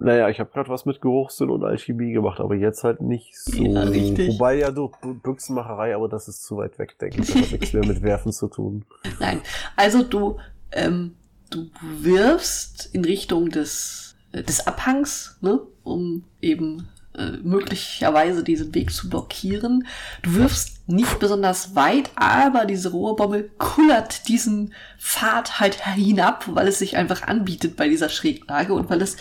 Naja, 0.00 0.28
ich 0.28 0.38
habe 0.38 0.50
gerade 0.52 0.70
was 0.70 0.84
mit 0.86 1.00
Geruchssinn 1.00 1.50
und 1.50 1.64
Alchemie 1.64 2.12
gemacht, 2.12 2.38
aber 2.38 2.54
jetzt 2.54 2.84
halt 2.84 3.00
nicht 3.02 3.36
so. 3.36 3.60
Ja, 3.60 3.82
richtig. 3.82 4.28
Wobei 4.34 4.54
ja 4.58 4.70
durch 4.70 4.92
Bu- 5.00 5.14
Büchsenmacherei, 5.14 5.96
aber 5.96 6.08
das 6.08 6.28
ist 6.28 6.44
zu 6.44 6.56
weit 6.58 6.78
weg, 6.78 6.96
denke 7.00 7.22
ich. 7.22 7.26
Das 7.32 7.42
hat 7.42 7.50
nichts 7.50 7.72
mehr 7.72 7.84
mit 7.84 8.00
Werfen 8.02 8.30
zu 8.32 8.46
tun. 8.46 8.84
Nein, 9.18 9.40
also 9.76 10.04
du, 10.04 10.38
ähm, 10.72 11.14
du 11.50 11.70
wirfst 11.80 12.90
in 12.92 13.04
Richtung 13.04 13.50
des, 13.50 14.16
äh, 14.32 14.42
des 14.42 14.66
Abhangs, 14.66 15.38
ne, 15.40 15.60
um 15.82 16.24
eben 16.40 16.88
äh, 17.18 17.32
möglicherweise 17.42 18.44
diesen 18.44 18.74
Weg 18.74 18.92
zu 18.92 19.08
blockieren. 19.08 19.86
Du 20.22 20.34
wirfst 20.34 20.88
nicht 20.88 21.18
besonders 21.18 21.74
weit, 21.74 22.10
aber 22.14 22.64
diese 22.64 22.90
Rohrbombe 22.90 23.50
kullert 23.58 24.28
diesen 24.28 24.72
Pfad 24.98 25.58
halt 25.58 25.84
hinab, 25.84 26.44
weil 26.48 26.68
es 26.68 26.78
sich 26.78 26.96
einfach 26.96 27.22
anbietet 27.22 27.76
bei 27.76 27.88
dieser 27.88 28.08
Schräglage 28.08 28.72
und 28.72 28.88
weil 28.88 29.02
es, 29.02 29.16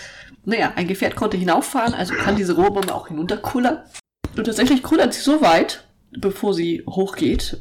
naja, 0.45 0.73
ein 0.75 0.87
Gefährt 0.87 1.15
konnte 1.15 1.37
hinauffahren, 1.37 1.93
also 1.93 2.13
kann 2.13 2.35
diese 2.35 2.55
Rohrbombe 2.55 2.93
auch 2.93 3.07
hinunterkullern. 3.07 3.79
Und 4.35 4.43
tatsächlich 4.43 4.83
kullert 4.83 5.13
sie 5.13 5.21
so 5.21 5.41
weit, 5.41 5.85
bevor 6.11 6.53
sie 6.53 6.83
hochgeht, 6.87 7.57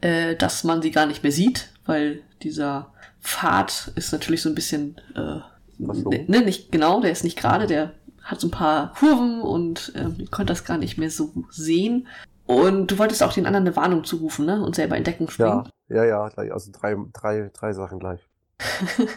äh, 0.00 0.36
dass 0.36 0.64
man 0.64 0.82
sie 0.82 0.90
gar 0.90 1.06
nicht 1.06 1.22
mehr 1.22 1.32
sieht, 1.32 1.70
weil 1.86 2.22
dieser 2.44 2.92
Pfad 3.20 3.92
ist 3.94 4.12
natürlich 4.12 4.42
so 4.42 4.48
ein 4.48 4.54
bisschen, 4.54 5.00
äh, 5.14 5.40
Verschoben. 5.84 6.24
ne, 6.28 6.42
nicht 6.42 6.70
genau, 6.72 7.00
der 7.00 7.10
ist 7.12 7.24
nicht 7.24 7.38
gerade, 7.38 7.66
der 7.66 7.94
hat 8.22 8.40
so 8.40 8.48
ein 8.48 8.52
paar 8.52 8.92
Kurven 8.94 9.40
und 9.40 9.92
ähm, 9.96 10.14
ihr 10.18 10.28
könnt 10.28 10.50
das 10.50 10.64
gar 10.64 10.78
nicht 10.78 10.96
mehr 10.98 11.10
so 11.10 11.32
sehen. 11.50 12.06
Und 12.46 12.90
du 12.90 12.98
wolltest 12.98 13.22
auch 13.22 13.32
den 13.32 13.46
anderen 13.46 13.66
eine 13.66 13.76
Warnung 13.76 14.04
zurufen, 14.04 14.46
ne? 14.46 14.62
Und 14.62 14.74
selber 14.74 14.96
in 14.96 15.04
Deckung 15.04 15.30
springen. 15.30 15.64
Ja, 15.88 15.96
ja, 15.96 16.04
ja, 16.04 16.28
gleich. 16.28 16.52
Also 16.52 16.70
drei, 16.72 16.96
drei, 17.12 17.50
drei 17.52 17.72
Sachen 17.72 17.98
gleich. 17.98 18.20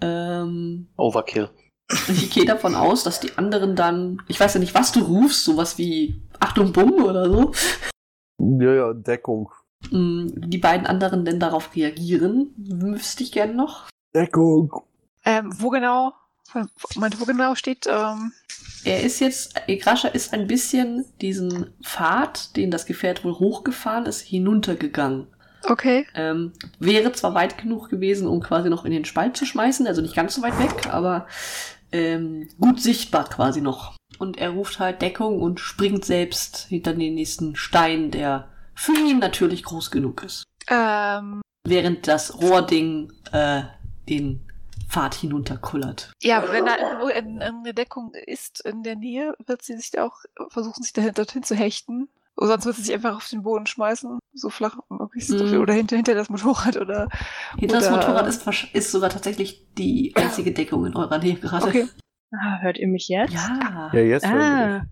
Ähm, 0.00 0.86
Overkill. 0.96 1.50
ich 2.08 2.30
gehe 2.30 2.44
davon 2.44 2.74
aus, 2.76 3.02
dass 3.02 3.18
die 3.20 3.36
anderen 3.36 3.74
dann, 3.74 4.22
ich 4.28 4.38
weiß 4.38 4.54
ja 4.54 4.60
nicht, 4.60 4.74
was 4.74 4.92
du 4.92 5.00
rufst, 5.00 5.44
sowas 5.44 5.78
wie 5.78 6.22
Achtung 6.38 6.72
Bumm 6.72 7.02
oder 7.02 7.28
so, 7.28 7.52
Ja, 8.38 8.74
ja, 8.74 8.92
Deckung. 8.92 9.50
Mm, 9.90 10.28
die 10.34 10.58
beiden 10.58 10.86
anderen 10.86 11.24
denn 11.24 11.40
darauf 11.40 11.74
reagieren, 11.74 12.52
wüsste 12.56 13.22
ich 13.22 13.32
gerne 13.32 13.54
noch. 13.54 13.88
Deckung. 14.14 14.72
Ähm, 15.24 15.52
wo 15.58 15.70
genau, 15.70 16.12
meinte, 16.96 17.20
wo 17.20 17.24
genau 17.24 17.54
steht, 17.54 17.86
ähm, 17.86 18.32
Er 18.84 19.02
ist 19.02 19.20
jetzt, 19.20 19.54
Egrascha 19.66 20.08
ist 20.08 20.32
ein 20.32 20.46
bisschen 20.46 21.04
diesen 21.20 21.74
Pfad, 21.82 22.56
den 22.56 22.70
das 22.70 22.86
Gefährt 22.86 23.24
wohl 23.24 23.38
hochgefahren 23.38 24.06
ist, 24.06 24.20
hinuntergegangen. 24.20 25.26
okay. 25.64 26.06
Ähm, 26.14 26.52
wäre 26.78 27.12
zwar 27.12 27.34
weit 27.34 27.58
genug 27.58 27.88
gewesen, 27.90 28.26
um 28.26 28.40
quasi 28.40 28.70
noch 28.70 28.84
in 28.84 28.92
den 28.92 29.04
Spalt 29.04 29.36
zu 29.36 29.44
schmeißen, 29.44 29.86
also 29.86 30.00
nicht 30.00 30.14
ganz 30.16 30.34
so 30.34 30.42
weit 30.42 30.58
weg, 30.58 30.88
aber 30.92 31.26
ähm, 31.92 32.48
gut 32.58 32.80
sichtbar 32.80 33.28
quasi 33.28 33.60
noch. 33.60 33.96
Und 34.18 34.38
er 34.38 34.50
ruft 34.50 34.78
halt 34.78 35.02
Deckung 35.02 35.42
und 35.42 35.60
springt 35.60 36.04
selbst 36.04 36.66
hinter 36.68 36.94
den 36.94 37.14
nächsten 37.14 37.56
Stein, 37.56 38.10
der 38.10 38.48
für 38.78 38.92
ihn 38.96 39.18
natürlich 39.18 39.62
groß 39.64 39.90
genug 39.90 40.22
ist. 40.22 40.44
Ähm, 40.68 41.42
Während 41.66 42.06
das 42.08 42.40
Rohrding 42.40 43.12
äh, 43.32 43.62
den 44.08 44.40
Pfad 44.88 45.14
hinunterkullert. 45.14 46.12
ja, 46.22 46.42
wenn 46.50 46.64
da 46.64 46.78
irgendwo 46.78 47.08
in- 47.08 47.42
eine 47.42 47.74
Deckung 47.74 48.12
ist 48.14 48.64
in 48.64 48.82
der 48.82 48.96
Nähe, 48.96 49.34
wird 49.46 49.60
sie 49.62 49.76
sich 49.76 49.90
da 49.90 50.04
auch 50.06 50.16
versuchen, 50.48 50.82
sich 50.82 50.92
dahin, 50.94 51.12
dorthin 51.12 51.42
zu 51.42 51.54
hechten. 51.54 52.08
Oder 52.36 52.48
sonst 52.50 52.66
wird 52.66 52.76
sie 52.76 52.82
sich 52.84 52.94
einfach 52.94 53.16
auf 53.16 53.28
den 53.28 53.42
Boden 53.42 53.66
schmeißen, 53.66 54.18
so 54.32 54.48
flach 54.48 54.78
möglichst. 54.88 55.30
Mhm. 55.30 55.60
Oder 55.60 55.74
hinter, 55.74 55.96
hinter 55.96 56.14
das 56.14 56.30
Motorrad 56.30 56.76
oder. 56.76 57.08
Hinter 57.58 57.78
das 57.80 57.88
Oder- 57.88 57.96
Motorrad 57.96 58.26
ist, 58.28 58.46
ist 58.72 58.92
sogar 58.92 59.10
tatsächlich 59.10 59.66
die 59.76 60.12
einzige 60.16 60.52
Deckung 60.52 60.86
in 60.86 60.94
eurer 60.96 61.18
Nähe 61.18 61.34
gerade. 61.34 61.66
Okay. 61.66 61.88
Ah, 62.32 62.58
hört 62.60 62.78
ihr 62.78 62.86
mich 62.88 63.08
jetzt? 63.08 63.32
Ja. 63.34 63.90
Ja, 63.92 64.00
jetzt 64.00 64.24
hören 64.26 64.38
wir 64.38 64.80
Ah, 64.82 64.86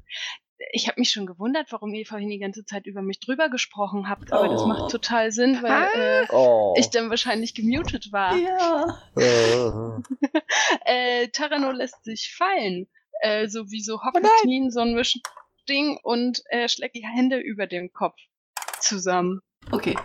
ich 0.73 0.89
habe 0.89 1.01
mich 1.01 1.11
schon 1.11 1.27
gewundert, 1.27 1.71
warum 1.71 1.95
ihr 1.95 2.07
vorhin 2.07 2.29
die 2.29 2.39
ganze 2.39 2.65
Zeit 2.65 2.87
über 2.87 3.03
mich 3.03 3.21
drüber 3.21 3.49
gesprochen 3.49 4.09
habt, 4.09 4.33
aber 4.33 4.49
das 4.49 4.63
Oh. 4.63 4.67
macht 4.67 4.91
total 4.91 5.31
Sinn, 5.31 5.59
weil 5.63 5.71
Ah. 5.71 5.89
äh. 6.23 6.27
Oh. 6.31 6.75
ich 6.77 6.91
dann 6.91 7.09
wahrscheinlich 7.11 7.55
gemutet 7.55 8.13
war. 8.13 8.35
Ja. 8.37 8.99
Äh, 10.85 11.29
Tarano 11.29 11.71
lässt 11.73 12.05
sich 12.05 12.35
fallen, 12.37 12.87
äh, 13.21 13.49
so 13.49 13.71
wie 13.71 13.81
so. 13.83 14.01
Hockeknien, 14.03 14.71
so 14.71 14.81
ein 14.81 14.95
Mischding 14.95 15.99
und 16.03 16.43
äh, 16.51 16.69
schlägt 16.69 16.95
die 16.97 17.07
Hände 17.07 17.39
über 17.39 17.67
dem 17.67 17.93
Kopf 17.93 18.17
zusammen. 18.81 19.41
Okay. 19.71 19.97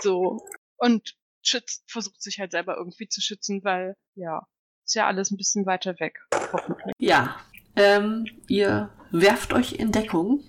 So. 0.00 0.44
Und 0.76 1.14
schützt, 1.42 1.84
versucht 1.90 2.20
sich 2.22 2.38
halt 2.38 2.52
selber 2.52 2.76
irgendwie 2.76 3.08
zu 3.08 3.20
schützen, 3.20 3.62
weil, 3.64 3.96
ja, 4.14 4.46
ist 4.84 4.94
ja 4.94 5.06
alles 5.06 5.30
ein 5.30 5.36
bisschen 5.36 5.66
weiter 5.66 5.98
weg, 6.00 6.18
hoffentlich. 6.52 6.94
Ja. 6.98 7.36
Ähm, 7.76 8.26
ihr 8.48 8.90
werft 9.14 9.52
euch 9.52 9.74
in 9.74 9.92
Deckung 9.92 10.40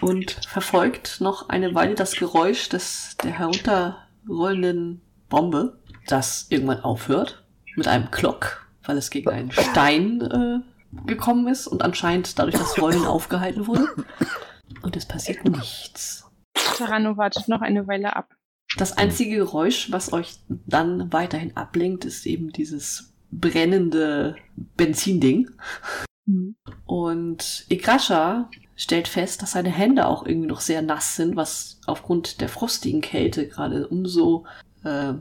und 0.00 0.32
verfolgt 0.48 1.20
noch 1.20 1.48
eine 1.48 1.74
Weile 1.74 1.94
das 1.94 2.16
Geräusch 2.16 2.68
des, 2.68 3.16
der 3.22 3.30
herunterrollenden 3.30 5.00
Bombe, 5.28 5.78
das 6.06 6.46
irgendwann 6.50 6.80
aufhört 6.80 7.44
mit 7.76 7.86
einem 7.86 8.10
Klock, 8.10 8.66
weil 8.84 8.98
es 8.98 9.10
gegen 9.10 9.30
einen 9.30 9.52
Stein 9.52 10.20
äh, 10.20 11.06
gekommen 11.06 11.46
ist 11.46 11.68
und 11.68 11.82
anscheinend 11.82 12.38
dadurch 12.38 12.56
das 12.56 12.80
Rollen 12.80 13.04
aufgehalten 13.06 13.66
wurde. 13.66 13.86
Und 14.82 14.96
es 14.96 15.06
passiert 15.06 15.44
nichts. 15.44 16.28
Tarano 16.54 17.16
wartet 17.16 17.48
noch 17.48 17.60
eine 17.60 17.86
Weile 17.86 18.16
ab. 18.16 18.34
Das 18.76 18.98
einzige 18.98 19.36
Geräusch, 19.36 19.92
was 19.92 20.12
euch 20.12 20.40
dann 20.48 21.12
weiterhin 21.12 21.56
ablenkt, 21.56 22.04
ist 22.04 22.26
eben 22.26 22.50
dieses 22.50 23.14
brennende 23.30 24.36
Benzinding. 24.76 25.50
Und 27.16 27.64
Igrascha 27.68 28.50
stellt 28.76 29.08
fest, 29.08 29.40
dass 29.42 29.52
seine 29.52 29.70
Hände 29.70 30.06
auch 30.06 30.26
irgendwie 30.26 30.48
noch 30.48 30.60
sehr 30.60 30.82
nass 30.82 31.16
sind, 31.16 31.34
was 31.34 31.80
aufgrund 31.86 32.40
der 32.40 32.48
frostigen 32.48 33.00
Kälte 33.00 33.48
gerade 33.48 33.88
umso 33.88 34.44
äh, 34.84 35.14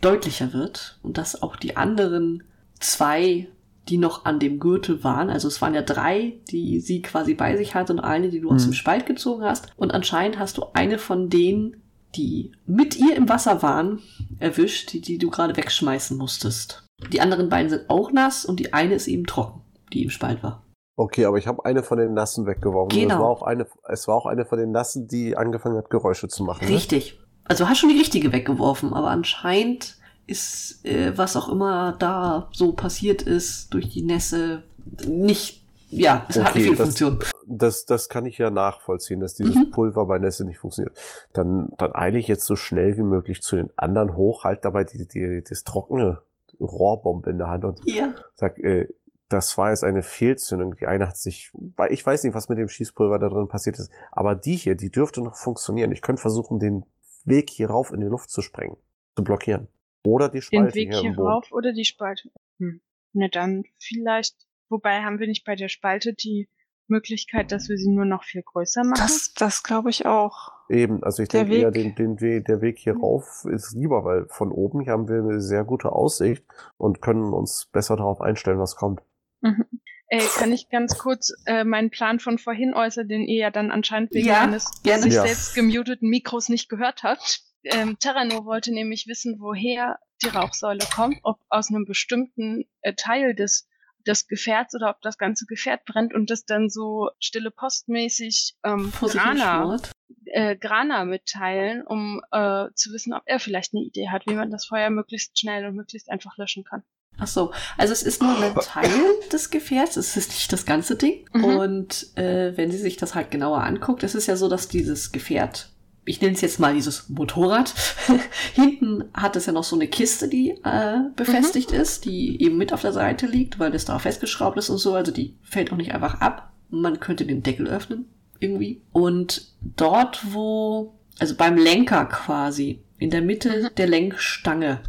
deutlicher 0.00 0.52
wird. 0.52 0.98
Und 1.02 1.18
dass 1.18 1.42
auch 1.42 1.56
die 1.56 1.76
anderen 1.76 2.44
zwei, 2.78 3.48
die 3.88 3.98
noch 3.98 4.24
an 4.24 4.38
dem 4.38 4.60
Gürtel 4.60 5.02
waren, 5.02 5.28
also 5.28 5.48
es 5.48 5.60
waren 5.60 5.74
ja 5.74 5.82
drei, 5.82 6.34
die 6.50 6.78
sie 6.80 7.02
quasi 7.02 7.34
bei 7.34 7.56
sich 7.56 7.74
hatte 7.74 7.92
und 7.92 8.00
eine, 8.00 8.28
die 8.30 8.40
du 8.40 8.50
aus 8.50 8.62
Mhm. 8.62 8.70
dem 8.70 8.74
Spalt 8.74 9.06
gezogen 9.06 9.42
hast. 9.42 9.66
Und 9.76 9.90
anscheinend 9.92 10.38
hast 10.38 10.56
du 10.58 10.66
eine 10.74 10.98
von 10.98 11.28
denen, 11.30 11.76
die 12.14 12.52
mit 12.66 12.96
ihr 12.96 13.14
im 13.16 13.28
Wasser 13.28 13.62
waren, 13.62 14.00
erwischt, 14.38 14.92
die, 14.92 15.00
die 15.00 15.18
du 15.18 15.30
gerade 15.30 15.56
wegschmeißen 15.56 16.16
musstest. 16.16 16.84
Die 17.12 17.20
anderen 17.20 17.48
beiden 17.48 17.70
sind 17.70 17.88
auch 17.90 18.12
nass 18.12 18.44
und 18.44 18.60
die 18.60 18.72
eine 18.72 18.94
ist 18.94 19.08
eben 19.08 19.26
trocken, 19.26 19.60
die 19.92 20.02
im 20.04 20.10
Spalt 20.10 20.42
war. 20.42 20.62
Okay, 21.00 21.24
aber 21.24 21.38
ich 21.38 21.46
habe 21.46 21.64
eine 21.64 21.82
von 21.82 21.96
den 21.96 22.12
Nassen 22.12 22.46
weggeworfen. 22.46 22.90
Genau. 23.00 23.14
Es 23.14 23.20
war 23.20 23.28
auch 23.30 23.42
eine, 23.42 23.66
es 23.88 24.06
war 24.06 24.16
auch 24.16 24.26
eine 24.26 24.44
von 24.44 24.58
den 24.58 24.70
Nassen, 24.70 25.08
die 25.08 25.34
angefangen 25.36 25.78
hat, 25.78 25.88
Geräusche 25.88 26.28
zu 26.28 26.44
machen. 26.44 26.66
Ne? 26.68 26.74
Richtig. 26.74 27.18
Also 27.44 27.68
hast 27.70 27.78
schon 27.78 27.88
die 27.88 27.98
richtige 27.98 28.32
weggeworfen, 28.32 28.92
aber 28.92 29.08
anscheinend 29.08 29.96
ist, 30.26 30.84
äh, 30.84 31.16
was 31.16 31.36
auch 31.36 31.48
immer 31.48 31.96
da 31.98 32.48
so 32.52 32.72
passiert 32.74 33.22
ist, 33.22 33.72
durch 33.72 33.88
die 33.88 34.02
Nässe, 34.02 34.62
nicht, 35.06 35.64
ja, 35.88 36.26
es 36.28 36.38
hat 36.38 36.50
Okay, 36.50 36.58
nicht 36.58 36.68
viel 36.68 36.76
das- 36.76 36.86
Funktion. 36.86 37.18
Das, 37.46 37.84
das 37.86 38.08
kann 38.10 38.26
ich 38.26 38.36
ja 38.38 38.50
nachvollziehen, 38.50 39.20
dass 39.20 39.34
dieses 39.34 39.56
Mhm. 39.56 39.70
Pulver 39.70 40.04
bei 40.06 40.18
Nässe 40.18 40.44
nicht 40.44 40.58
funktioniert. 40.58 40.96
Dann, 41.32 41.70
dann 41.78 41.94
eile 41.94 42.18
ich 42.18 42.28
jetzt 42.28 42.44
so 42.44 42.54
schnell 42.56 42.96
wie 42.98 43.02
möglich 43.02 43.40
zu 43.42 43.56
den 43.56 43.70
anderen 43.76 44.14
hoch, 44.16 44.44
halt 44.44 44.64
dabei 44.66 44.84
die, 44.84 45.08
die, 45.08 45.42
das 45.48 45.64
trockene 45.64 46.18
Rohrbombe 46.60 47.30
in 47.30 47.38
der 47.38 47.48
Hand 47.48 47.64
und 47.64 47.80
Ja. 47.86 48.12
sag, 48.34 48.58
äh, 48.58 48.86
das 49.30 49.56
war 49.56 49.70
jetzt 49.70 49.84
eine 49.84 50.02
Fehlzündung. 50.02 50.76
Die 50.76 50.86
eine 50.86 51.08
hat 51.08 51.16
sich, 51.16 51.50
weil 51.76 51.92
ich 51.92 52.04
weiß 52.04 52.24
nicht, 52.24 52.34
was 52.34 52.48
mit 52.48 52.58
dem 52.58 52.68
Schießpulver 52.68 53.18
da 53.18 53.28
drin 53.28 53.48
passiert 53.48 53.78
ist, 53.78 53.90
aber 54.12 54.34
die 54.34 54.56
hier, 54.56 54.74
die 54.74 54.90
dürfte 54.90 55.22
noch 55.22 55.36
funktionieren. 55.36 55.92
Ich 55.92 56.02
könnte 56.02 56.20
versuchen, 56.20 56.58
den 56.58 56.84
Weg 57.24 57.48
hier 57.50 57.70
rauf 57.70 57.90
in 57.92 58.00
die 58.00 58.06
Luft 58.06 58.30
zu 58.30 58.42
sprengen, 58.42 58.76
zu 59.16 59.24
blockieren. 59.24 59.68
Oder 60.04 60.28
die 60.28 60.38
Den 60.38 60.42
Spalte 60.42 60.74
Weg 60.74 60.90
hier 60.92 61.00
hier 61.00 61.10
im 61.10 61.16
Boden. 61.16 61.28
rauf 61.28 61.52
oder 61.52 61.72
die 61.72 61.84
Spalte? 61.84 62.30
Hm. 62.58 62.80
Na 63.12 63.28
dann 63.28 63.64
vielleicht, 63.78 64.36
wobei 64.68 65.02
haben 65.02 65.18
wir 65.18 65.26
nicht 65.26 65.44
bei 65.44 65.56
der 65.56 65.68
Spalte 65.68 66.12
die 66.14 66.48
Möglichkeit, 66.86 67.52
dass 67.52 67.68
wir 67.68 67.76
sie 67.76 67.88
nur 67.90 68.04
noch 68.04 68.24
viel 68.24 68.42
größer 68.42 68.82
machen? 68.82 68.98
Das, 68.98 69.32
das 69.36 69.62
glaube 69.62 69.90
ich 69.90 70.06
auch. 70.06 70.50
Eben, 70.68 71.04
also 71.04 71.22
ich 71.22 71.28
Der 71.28 71.44
denke 71.44 71.58
eher, 71.60 71.74
Weg- 71.74 71.96
den, 71.96 72.16
den, 72.16 72.20
We- 72.20 72.40
der 72.42 72.60
Weg 72.62 72.78
hier 72.78 72.96
rauf 72.96 73.44
ist 73.44 73.72
lieber, 73.74 74.04
weil 74.04 74.26
von 74.28 74.50
oben 74.50 74.80
hier 74.80 74.92
haben 74.92 75.08
wir 75.08 75.18
eine 75.18 75.40
sehr 75.40 75.64
gute 75.64 75.92
Aussicht 75.92 76.44
und 76.78 77.00
können 77.02 77.32
uns 77.32 77.66
besser 77.72 77.96
darauf 77.96 78.20
einstellen, 78.20 78.58
was 78.58 78.74
kommt. 78.76 79.02
Mhm. 79.40 79.64
Äh, 80.08 80.26
kann 80.38 80.52
ich 80.52 80.68
ganz 80.68 80.98
kurz 80.98 81.32
äh, 81.46 81.62
meinen 81.62 81.90
Plan 81.90 82.18
von 82.18 82.38
vorhin 82.38 82.74
äußern, 82.74 83.06
den 83.06 83.22
ihr 83.22 83.38
ja 83.38 83.50
dann 83.50 83.70
anscheinend 83.70 84.12
wegen 84.12 84.26
Ja, 84.26 84.42
eines 84.42 84.82
gerne. 84.82 85.02
sich 85.02 85.14
Ja. 85.14 85.22
selbst 85.24 85.54
gemuteten 85.54 86.08
Mikros 86.08 86.48
nicht 86.48 86.68
gehört 86.68 87.04
habt? 87.04 87.42
Ähm, 87.62 87.96
Terrano 88.00 88.44
wollte 88.44 88.72
nämlich 88.72 89.06
wissen, 89.06 89.36
woher 89.38 89.98
die 90.22 90.28
Rauchsäule 90.28 90.84
kommt, 90.94 91.18
ob 91.22 91.38
aus 91.48 91.68
einem 91.70 91.84
bestimmten 91.84 92.64
äh, 92.80 92.94
Teil 92.94 93.34
des, 93.34 93.68
des 94.06 94.26
Gefährts 94.26 94.74
oder 94.74 94.90
ob 94.90 95.00
das 95.02 95.16
ganze 95.16 95.46
Gefährt 95.46 95.84
brennt 95.84 96.12
und 96.12 96.28
das 96.30 96.44
dann 96.44 96.70
so 96.70 97.10
stille 97.20 97.50
postmäßig 97.50 98.54
ähm, 98.64 98.92
Grana, 99.00 99.76
äh, 100.24 100.56
Grana 100.56 101.04
mitteilen, 101.04 101.86
um 101.86 102.20
äh, 102.32 102.66
zu 102.74 102.92
wissen, 102.92 103.12
ob 103.12 103.22
er 103.26 103.38
vielleicht 103.38 103.74
eine 103.74 103.84
Idee 103.84 104.08
hat, 104.08 104.26
wie 104.26 104.34
man 104.34 104.50
das 104.50 104.66
Feuer 104.66 104.90
möglichst 104.90 105.38
schnell 105.38 105.66
und 105.66 105.76
möglichst 105.76 106.10
einfach 106.10 106.36
löschen 106.36 106.64
kann. 106.64 106.82
Ach 107.20 107.26
so, 107.26 107.52
also 107.76 107.92
es 107.92 108.02
ist 108.02 108.22
nur 108.22 108.36
ein 108.36 108.54
Teil 108.54 108.90
des 109.32 109.50
Gefährts, 109.50 109.96
es 109.96 110.16
ist 110.16 110.30
nicht 110.30 110.52
das 110.52 110.64
ganze 110.64 110.96
Ding. 110.96 111.26
Mhm. 111.32 111.44
Und 111.44 112.16
äh, 112.16 112.56
wenn 112.56 112.70
sie 112.70 112.78
sich 112.78 112.96
das 112.96 113.14
halt 113.14 113.30
genauer 113.30 113.62
anguckt, 113.62 114.02
es 114.02 114.14
ist 114.14 114.26
ja 114.26 114.36
so, 114.36 114.48
dass 114.48 114.68
dieses 114.68 115.12
Gefährt, 115.12 115.68
ich 116.04 116.20
nenne 116.20 116.34
es 116.34 116.40
jetzt 116.40 116.58
mal 116.58 116.74
dieses 116.74 117.08
Motorrad, 117.08 117.74
hinten 118.54 119.04
hat 119.14 119.36
es 119.36 119.46
ja 119.46 119.52
noch 119.52 119.64
so 119.64 119.76
eine 119.76 119.86
Kiste, 119.86 120.28
die 120.28 120.50
äh, 120.64 120.98
befestigt 121.14 121.72
ist, 121.72 122.04
die 122.06 122.42
eben 122.42 122.56
mit 122.56 122.72
auf 122.72 122.80
der 122.80 122.92
Seite 122.92 123.26
liegt, 123.26 123.58
weil 123.58 123.70
das 123.70 123.84
da 123.84 123.98
festgeschraubt 123.98 124.58
ist 124.58 124.70
und 124.70 124.78
so, 124.78 124.94
also 124.94 125.12
die 125.12 125.36
fällt 125.42 125.72
auch 125.72 125.76
nicht 125.76 125.92
einfach 125.92 126.20
ab. 126.20 126.52
Man 126.70 127.00
könnte 127.00 127.26
den 127.26 127.42
Deckel 127.42 127.68
öffnen, 127.68 128.06
irgendwie. 128.38 128.80
Und 128.92 129.52
dort, 129.76 130.32
wo, 130.32 130.94
also 131.18 131.34
beim 131.34 131.56
Lenker 131.56 132.06
quasi, 132.06 132.80
in 132.98 133.10
der 133.10 133.22
Mitte 133.22 133.48
Mhm. 133.50 133.74
der 133.76 133.86
Lenkstange, 133.88 134.80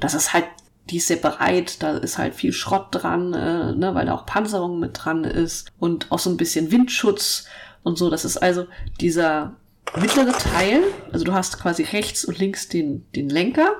das 0.00 0.14
ist 0.14 0.32
halt, 0.32 0.44
die 0.92 0.98
ist 0.98 1.08
sehr 1.08 1.16
breit, 1.16 1.82
da 1.82 1.96
ist 1.96 2.18
halt 2.18 2.34
viel 2.34 2.52
Schrott 2.52 2.88
dran, 2.90 3.32
äh, 3.34 3.72
ne, 3.74 3.94
weil 3.94 4.06
da 4.06 4.14
auch 4.14 4.26
Panzerung 4.26 4.78
mit 4.78 4.92
dran 5.02 5.24
ist 5.24 5.70
und 5.78 6.12
auch 6.12 6.18
so 6.18 6.30
ein 6.30 6.36
bisschen 6.36 6.70
Windschutz 6.70 7.46
und 7.82 7.98
so. 7.98 8.10
Das 8.10 8.24
ist 8.24 8.36
also 8.36 8.66
dieser 9.00 9.56
mittlere 10.00 10.32
Teil, 10.32 10.82
also 11.12 11.24
du 11.24 11.32
hast 11.32 11.60
quasi 11.60 11.82
rechts 11.82 12.24
und 12.24 12.38
links 12.38 12.68
den, 12.68 13.06
den 13.12 13.28
Lenker 13.28 13.74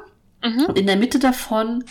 Mhm. 0.45 0.64
und 0.66 0.76
in 0.78 0.87
der 0.88 0.97
Mitte 0.97 1.21
davon, 1.21 1.85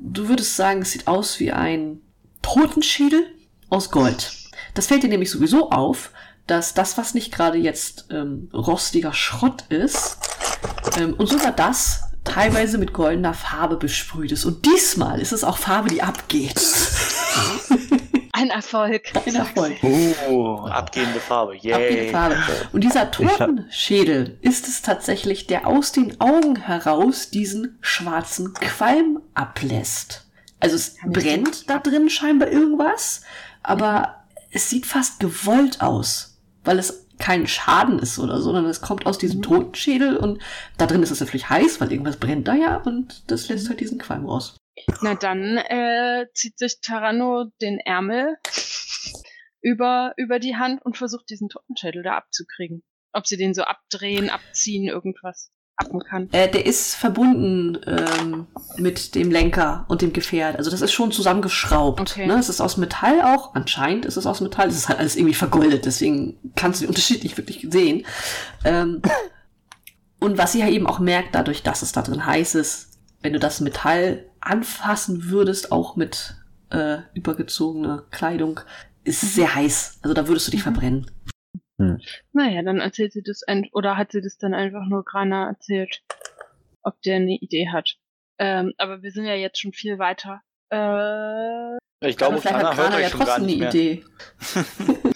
du 0.00 0.28
würdest 0.28 0.54
sagen, 0.54 0.82
es 0.82 0.92
sieht 0.92 1.08
aus 1.08 1.40
wie 1.40 1.50
ein 1.50 2.00
Totenschädel 2.40 3.26
aus 3.70 3.90
Gold. 3.90 4.32
Das 4.74 4.86
fällt 4.86 5.02
dir 5.02 5.08
nämlich 5.08 5.30
sowieso 5.30 5.70
auf, 5.70 6.10
dass 6.46 6.74
das, 6.74 6.96
was 6.96 7.14
nicht 7.14 7.32
gerade 7.32 7.58
jetzt 7.58 8.06
ähm, 8.10 8.48
rostiger 8.52 9.12
Schrott 9.12 9.64
ist, 9.68 10.18
ähm, 10.96 11.14
und 11.14 11.28
sogar 11.28 11.52
das 11.52 12.02
teilweise 12.24 12.78
mit 12.78 12.92
goldener 12.92 13.34
Farbe 13.34 13.76
besprüht 13.76 14.32
ist. 14.32 14.44
Und 14.44 14.66
diesmal 14.66 15.20
ist 15.20 15.32
es 15.32 15.44
auch 15.44 15.58
Farbe, 15.58 15.88
die 15.88 16.02
abgeht. 16.02 16.60
Ein 18.32 18.50
Erfolg. 18.50 19.02
Ein 19.26 19.34
Erfolg. 19.34 19.76
Oh, 20.28 20.66
abgehende 20.66 21.20
Farbe. 21.20 21.54
Abgehende 21.54 22.04
Yay. 22.04 22.10
Farbe. 22.10 22.36
Und 22.72 22.82
dieser 22.82 23.10
Totenschädel 23.10 24.38
ist 24.40 24.66
es 24.66 24.82
tatsächlich, 24.82 25.46
der 25.46 25.66
aus 25.66 25.92
den 25.92 26.20
Augen 26.20 26.56
heraus 26.56 27.30
diesen 27.30 27.78
schwarzen 27.82 28.54
Qualm 28.54 29.20
ablässt. 29.34 30.26
Also 30.60 30.76
es 30.76 30.96
brennt 31.04 31.68
da 31.68 31.78
drin 31.78 32.08
scheinbar 32.08 32.48
irgendwas, 32.48 33.22
aber 33.62 34.24
es 34.50 34.70
sieht 34.70 34.86
fast 34.86 35.20
gewollt 35.20 35.80
aus, 35.80 36.38
weil 36.64 36.78
es 36.78 37.06
kein 37.22 37.46
Schaden 37.46 38.00
ist 38.00 38.18
oder 38.18 38.38
so, 38.38 38.52
sondern 38.52 38.66
es 38.66 38.80
kommt 38.80 39.06
aus 39.06 39.16
diesem 39.16 39.42
Totenschädel 39.42 40.16
und 40.16 40.42
da 40.76 40.86
drin 40.86 41.02
ist 41.02 41.12
es 41.12 41.20
natürlich 41.20 41.48
heiß, 41.48 41.80
weil 41.80 41.92
irgendwas 41.92 42.18
brennt 42.18 42.48
da 42.48 42.54
ja 42.54 42.76
und 42.78 43.30
das 43.30 43.48
lässt 43.48 43.68
halt 43.68 43.80
diesen 43.80 43.98
Qualm 43.98 44.26
raus. 44.26 44.56
Na 45.02 45.14
dann 45.14 45.56
äh, 45.56 46.26
zieht 46.34 46.58
sich 46.58 46.80
Tarano 46.80 47.46
den 47.60 47.78
Ärmel 47.78 48.36
über, 49.60 50.14
über 50.16 50.40
die 50.40 50.56
Hand 50.56 50.84
und 50.84 50.96
versucht 50.96 51.30
diesen 51.30 51.48
Totenschädel 51.48 52.02
da 52.02 52.16
abzukriegen. 52.16 52.82
Ob 53.12 53.26
sie 53.26 53.36
den 53.36 53.54
so 53.54 53.62
abdrehen, 53.62 54.28
abziehen, 54.28 54.88
irgendwas 54.88 55.52
appen 55.76 56.00
kann. 56.00 56.28
Äh, 56.32 56.50
der 56.50 56.66
ist 56.66 56.94
verbunden 56.94 57.78
ähm, 57.86 58.46
mit 58.76 59.14
dem 59.14 59.30
Lenker 59.30 59.84
und 59.88 60.02
dem 60.02 60.12
Gefährt. 60.12 60.56
Also 60.56 60.70
das 60.70 60.80
ist 60.80 60.92
schon 60.92 61.12
zusammengeschraubt. 61.12 62.00
Okay. 62.00 62.26
Ne? 62.26 62.34
Es 62.34 62.48
ist 62.48 62.60
aus 62.60 62.76
Metall 62.76 63.20
auch. 63.22 63.54
Anscheinend 63.54 64.04
ist 64.04 64.16
es 64.16 64.26
aus 64.26 64.40
Metall. 64.40 64.68
Es 64.68 64.76
ist 64.76 64.88
halt 64.88 64.98
alles 64.98 65.16
irgendwie 65.16 65.34
vergoldet. 65.34 65.86
Deswegen 65.86 66.38
kannst 66.54 66.80
du 66.80 66.84
den 66.84 66.90
Unterschied 66.90 67.22
nicht 67.22 67.36
wirklich 67.36 67.66
sehen. 67.70 68.04
Ähm, 68.64 69.02
und 70.20 70.38
was 70.38 70.52
sie 70.52 70.60
ja 70.60 70.68
eben 70.68 70.86
auch 70.86 70.98
merkt, 70.98 71.34
dadurch, 71.34 71.62
dass 71.62 71.82
es 71.82 71.92
da 71.92 72.02
drin 72.02 72.26
heiß 72.26 72.54
ist, 72.54 72.90
wenn 73.22 73.32
du 73.32 73.38
das 73.38 73.60
Metall 73.60 74.26
anfassen 74.40 75.30
würdest, 75.30 75.72
auch 75.72 75.96
mit 75.96 76.34
äh, 76.70 76.98
übergezogener 77.14 78.04
Kleidung, 78.10 78.60
ist 79.04 79.22
es 79.22 79.34
sehr 79.34 79.54
heiß. 79.54 79.98
Also 80.02 80.14
da 80.14 80.28
würdest 80.28 80.46
du 80.48 80.50
dich 80.52 80.62
verbrennen. 80.62 81.10
Naja, 82.32 82.62
dann 82.62 82.80
erzählt 82.80 83.12
sie 83.12 83.22
das 83.22 83.42
ein 83.42 83.68
oder 83.72 83.96
hat 83.96 84.12
sie 84.12 84.20
das 84.20 84.38
dann 84.38 84.54
einfach 84.54 84.86
nur 84.88 85.04
Grana 85.04 85.48
erzählt, 85.48 86.02
ob 86.82 87.00
der 87.02 87.16
eine 87.16 87.36
Idee 87.36 87.68
hat. 87.70 87.96
Ähm, 88.38 88.72
aber 88.78 89.02
wir 89.02 89.10
sind 89.12 89.24
ja 89.26 89.34
jetzt 89.34 89.60
schon 89.60 89.72
viel 89.72 89.98
weiter. 89.98 90.40
Äh, 90.70 92.08
Ich 92.08 92.16
glaube, 92.16 92.40
Anna 92.44 92.70
hat 92.70 92.76
hört 92.76 92.94
euch 92.94 93.02
ja 93.02 93.08
schon 93.10 93.20
gar 93.20 93.26
trotzdem 93.38 93.46
nicht 93.46 93.54
eine 93.62 93.64
mehr. 93.64 93.74
Idee. 93.74 94.04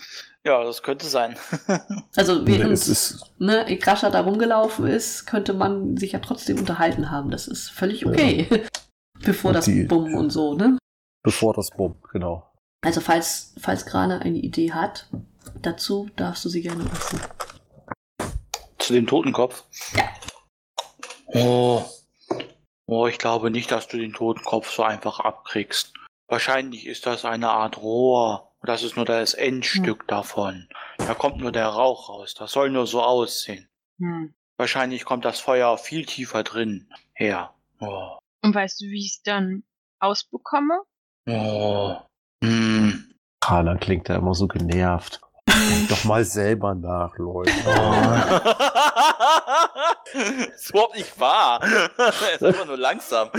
Ja, 0.47 0.63
das 0.63 0.85
könnte 0.85 1.07
sein. 1.07 1.35
Also 2.17 2.47
während 2.47 2.71
es 2.73 2.87
ist, 2.87 3.35
ne, 3.41 3.69
Igrascha 3.69 4.11
da 4.11 4.21
rumgelaufen 4.21 4.87
ist, 4.87 5.27
könnte 5.27 5.53
man 5.55 5.97
sich 5.97 6.13
ja 6.13 6.21
trotzdem 6.21 6.59
unterhalten 6.61 7.11
haben. 7.11 7.31
Das 7.33 7.49
ist 7.49 7.69
völlig 7.71 8.07
okay. 8.07 8.47
Bevor 9.25 9.49
Und 9.49 9.55
das 9.55 9.65
die- 9.65 9.83
Bumm 9.85 10.15
und 10.15 10.31
so, 10.31 10.55
ne? 10.55 10.79
bevor 11.25 11.53
das 11.55 11.71
Bumm, 11.71 11.97
genau. 12.13 12.49
Also 12.85 13.01
falls, 13.01 13.57
falls 13.59 13.87
Grane 13.87 14.21
eine 14.21 14.39
Idee 14.39 14.71
hat, 14.73 15.09
dazu 15.63 16.09
darfst 16.17 16.45
du 16.45 16.49
sie 16.49 16.63
gerne 16.63 16.85
lassen. 16.85 17.21
Zu 18.79 18.93
dem 18.93 19.07
Totenkopf? 19.07 19.65
Ja. 19.95 20.09
Oh. 21.35 21.85
Oh, 22.87 23.07
ich 23.07 23.19
glaube 23.19 23.51
nicht, 23.51 23.73
dass 23.73 23.89
du 23.89 23.99
den 23.99 24.13
Totenkopf 24.13 24.71
so 24.71 24.83
einfach 24.83 25.21
abkriegst. 25.21 25.93
Wahrscheinlich 26.29 26.87
ist 26.87 27.07
das 27.07 27.25
eine 27.25 27.51
Art 27.51 27.79
Rohr. 27.79 28.53
Und 28.61 28.69
das 28.69 28.83
ist 28.83 28.97
nur 28.97 29.05
das 29.05 29.35
Endstück 29.35 30.07
davon. 30.09 30.69
Da 30.99 31.15
kommt 31.15 31.39
nur 31.39 31.53
der 31.53 31.67
Rauch 31.69 32.09
raus. 32.09 32.35
Das 32.35 32.53
soll 32.53 32.71
nur 32.71 32.87
so 32.87 33.03
aussehen. 33.03 33.69
hm. 33.99 34.35
Wahrscheinlich 34.59 35.05
kommt 35.05 35.27
das 35.27 35.39
Feuer 35.39 35.77
viel 35.77 36.07
tiefer 36.07 36.43
drin 36.43 36.91
her. 37.13 37.53
Oh. 37.79 38.17
Und 38.43 38.55
weißt 38.55 38.81
du, 38.81 38.87
wie 38.87 39.05
ich 39.05 39.17
es 39.17 39.23
dann 39.23 39.65
ausbekomme? 40.01 40.81
Oh. 41.29 41.97
Hm. 42.43 43.15
Kana 43.41 43.77
klingt 43.77 44.09
da 44.09 44.17
immer 44.17 44.35
so 44.35 44.49
genervt. 44.49 45.21
Doch 45.89 46.05
mal 46.05 46.25
selber 46.25 46.75
nach, 46.75 47.17
Leute. 47.19 47.51
ist 50.55 50.71
überhaupt 50.71 50.97
nicht 50.97 51.19
wahr. 51.21 51.61
Er 51.99 52.35
ist 52.35 52.43
einfach 52.45 52.67
nur 52.67 52.77
langsam. 52.79 53.31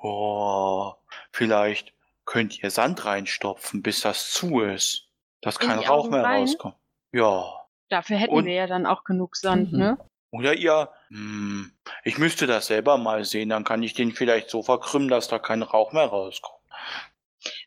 oh, 0.00 0.92
vielleicht 1.32 1.92
könnt 2.24 2.62
ihr 2.62 2.70
Sand 2.70 3.04
reinstopfen, 3.04 3.82
bis 3.82 4.00
das 4.02 4.30
zu 4.32 4.60
ist. 4.60 5.08
Dass 5.40 5.56
In 5.58 5.68
kein 5.68 5.78
Rauch 5.80 6.08
mehr 6.10 6.22
rein? 6.24 6.40
rauskommt. 6.42 6.74
Ja. 7.12 7.44
Dafür 7.88 8.18
hätten 8.18 8.34
Und- 8.34 8.44
wir 8.46 8.54
ja 8.54 8.66
dann 8.66 8.86
auch 8.86 9.04
genug 9.04 9.36
Sand, 9.36 9.72
Mhm. 9.72 9.78
ne? 9.78 9.98
Oder 10.30 10.54
ihr, 10.54 10.90
hm, 11.08 11.72
ich 12.04 12.18
müsste 12.18 12.46
das 12.46 12.66
selber 12.66 12.98
mal 12.98 13.24
sehen, 13.24 13.48
dann 13.48 13.64
kann 13.64 13.82
ich 13.82 13.94
den 13.94 14.12
vielleicht 14.12 14.50
so 14.50 14.62
verkrümmen, 14.62 15.08
dass 15.08 15.28
da 15.28 15.38
kein 15.38 15.62
Rauch 15.62 15.92
mehr 15.92 16.04
rauskommt. 16.06 16.58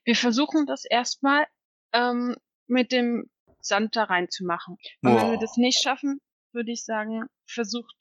Wir 0.04 0.16
versuchen 0.16 0.66
das 0.66 0.86
erstmal 0.86 1.46
ähm, 1.94 2.36
mit 2.68 2.92
dem 2.92 3.30
Sand 3.60 3.96
da 3.96 4.06
reinzumachen. 4.06 4.78
Und 5.02 5.16
wenn 5.16 5.32
wir 5.32 5.38
das 5.40 5.58
nicht 5.58 5.82
schaffen, 5.82 6.20
würde 6.52 6.72
ich 6.72 6.84
sagen, 6.84 7.26
versucht 7.46 7.94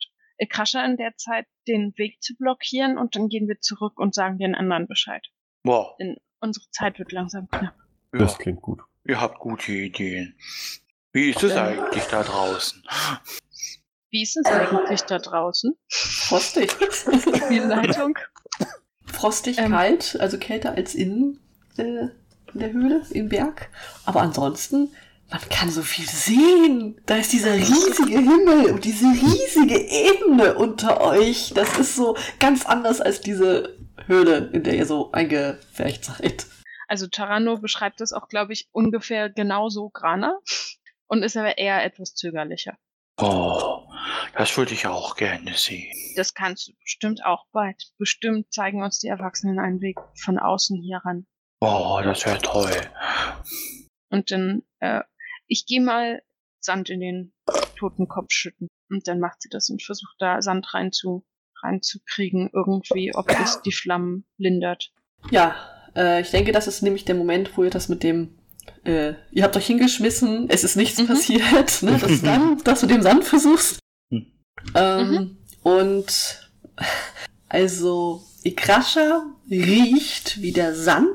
Krascher 0.48 0.82
in 0.86 0.96
der 0.96 1.16
Zeit 1.16 1.46
den 1.68 1.92
Weg 1.98 2.22
zu 2.22 2.34
blockieren 2.36 2.96
und 2.96 3.14
dann 3.14 3.28
gehen 3.28 3.46
wir 3.46 3.60
zurück 3.60 3.98
und 3.98 4.14
sagen 4.14 4.38
den 4.38 4.54
anderen 4.54 4.86
Bescheid. 4.86 5.26
Boah, 5.62 5.94
Denn 6.00 6.16
unsere 6.40 6.64
Zeit 6.70 6.98
wird 6.98 7.12
langsam 7.12 7.46
knapp. 7.50 7.74
ja, 8.14 8.18
Das 8.18 8.38
klingt 8.38 8.62
gut. 8.62 8.80
ihr 9.04 9.20
habt 9.20 9.38
gute 9.38 9.72
Ideen. 9.72 10.34
Wie 11.12 11.28
ist 11.30 11.42
es 11.42 11.52
eigentlich 11.56 12.04
da 12.04 12.22
draußen? 12.22 12.82
Wie 14.10 14.22
ist 14.22 14.36
es 14.38 14.46
eigentlich 14.46 15.02
da 15.02 15.18
draußen? 15.18 15.76
Frostig. 15.88 16.70
Spielleitung? 16.72 18.16
Frostig, 19.04 19.58
Ähm. 19.58 19.72
kalt, 19.72 20.16
also 20.20 20.38
kälter 20.38 20.72
als 20.72 20.94
innen 20.94 21.38
in 21.76 22.10
der 22.54 22.72
Höhle, 22.72 23.02
im 23.10 23.28
Berg. 23.28 23.70
Aber 24.04 24.22
ansonsten, 24.22 24.92
man 25.30 25.40
kann 25.48 25.70
so 25.70 25.82
viel 25.82 26.06
sehen. 26.06 27.00
Da 27.06 27.16
ist 27.16 27.32
dieser 27.32 27.54
riesige 27.54 28.18
Himmel 28.18 28.72
und 28.72 28.84
diese 28.84 29.06
riesige 29.06 29.78
Ebene 29.78 30.54
unter 30.54 31.00
euch. 31.00 31.52
Das 31.54 31.78
ist 31.78 31.94
so 31.94 32.16
ganz 32.38 32.66
anders 32.66 33.00
als 33.00 33.20
diese 33.20 33.76
Höhle, 34.06 34.50
in 34.52 34.64
der 34.64 34.74
ihr 34.74 34.86
so 34.86 35.12
eingefärcht 35.12 36.04
seid. 36.04 36.46
Also 36.88 37.06
Tarano 37.06 37.58
beschreibt 37.58 38.00
das 38.00 38.12
auch, 38.12 38.26
glaube 38.28 38.52
ich, 38.52 38.68
ungefähr 38.72 39.30
genauso 39.30 39.90
Grana 39.90 40.38
und 41.06 41.22
ist 41.22 41.36
aber 41.36 41.56
eher 41.56 41.84
etwas 41.84 42.14
zögerlicher. 42.14 42.76
Oh, 43.16 43.82
das 44.36 44.56
würde 44.56 44.72
ich 44.72 44.86
auch 44.86 45.14
gerne 45.14 45.54
sehen. 45.54 45.94
Das 46.16 46.34
kannst 46.34 46.68
du 46.68 46.72
bestimmt 46.82 47.24
auch 47.24 47.44
bald. 47.52 47.92
Bestimmt 47.98 48.52
zeigen 48.52 48.82
uns 48.82 48.98
die 48.98 49.08
Erwachsenen 49.08 49.58
einen 49.58 49.80
Weg 49.80 49.98
von 50.16 50.38
außen 50.38 50.80
hier 50.80 50.98
ran. 51.04 51.26
Oh, 51.60 52.00
das 52.02 52.24
wäre 52.26 52.38
toll. 52.40 52.72
Und 54.10 54.30
dann, 54.30 54.62
äh, 54.80 55.00
ich 55.46 55.66
gehe 55.66 55.80
mal 55.80 56.22
Sand 56.60 56.90
in 56.90 57.00
den 57.00 57.32
Totenkopf 57.76 58.30
schütten. 58.30 58.68
Und 58.90 59.06
dann 59.06 59.20
macht 59.20 59.42
sie 59.42 59.48
das 59.50 59.70
und 59.70 59.82
versucht 59.82 60.16
da 60.18 60.42
Sand 60.42 60.72
rein 60.74 60.92
zu, 60.92 61.24
reinzukriegen, 61.62 62.50
irgendwie, 62.52 63.14
ob 63.14 63.28
das 63.28 63.62
die 63.62 63.72
Flammen 63.72 64.24
lindert. 64.38 64.92
Ja, 65.30 65.54
äh, 65.94 66.22
ich 66.22 66.30
denke, 66.30 66.52
das 66.52 66.66
ist 66.66 66.82
nämlich 66.82 67.04
der 67.04 67.14
Moment, 67.14 67.56
wo 67.56 67.64
ihr 67.64 67.70
das 67.70 67.88
mit 67.88 68.02
dem, 68.02 68.38
äh, 68.84 69.14
ihr 69.30 69.44
habt 69.44 69.56
euch 69.56 69.66
hingeschmissen, 69.66 70.48
es 70.48 70.64
ist 70.64 70.76
nichts 70.76 70.98
Mhm. 70.98 71.06
passiert, 71.06 71.82
ne? 71.82 71.98
Das 72.00 72.10
ist 72.10 72.26
dann, 72.26 72.58
dass 72.64 72.80
du 72.80 72.86
den 72.86 73.02
Sand 73.02 73.24
versuchst. 73.24 73.78
Hm. 74.10 74.32
Ähm, 74.74 75.36
Und 75.62 76.50
also 77.48 78.22
Ikrascha 78.42 79.22
riecht, 79.50 80.40
wie 80.40 80.52
der 80.52 80.74
Sand 80.74 81.08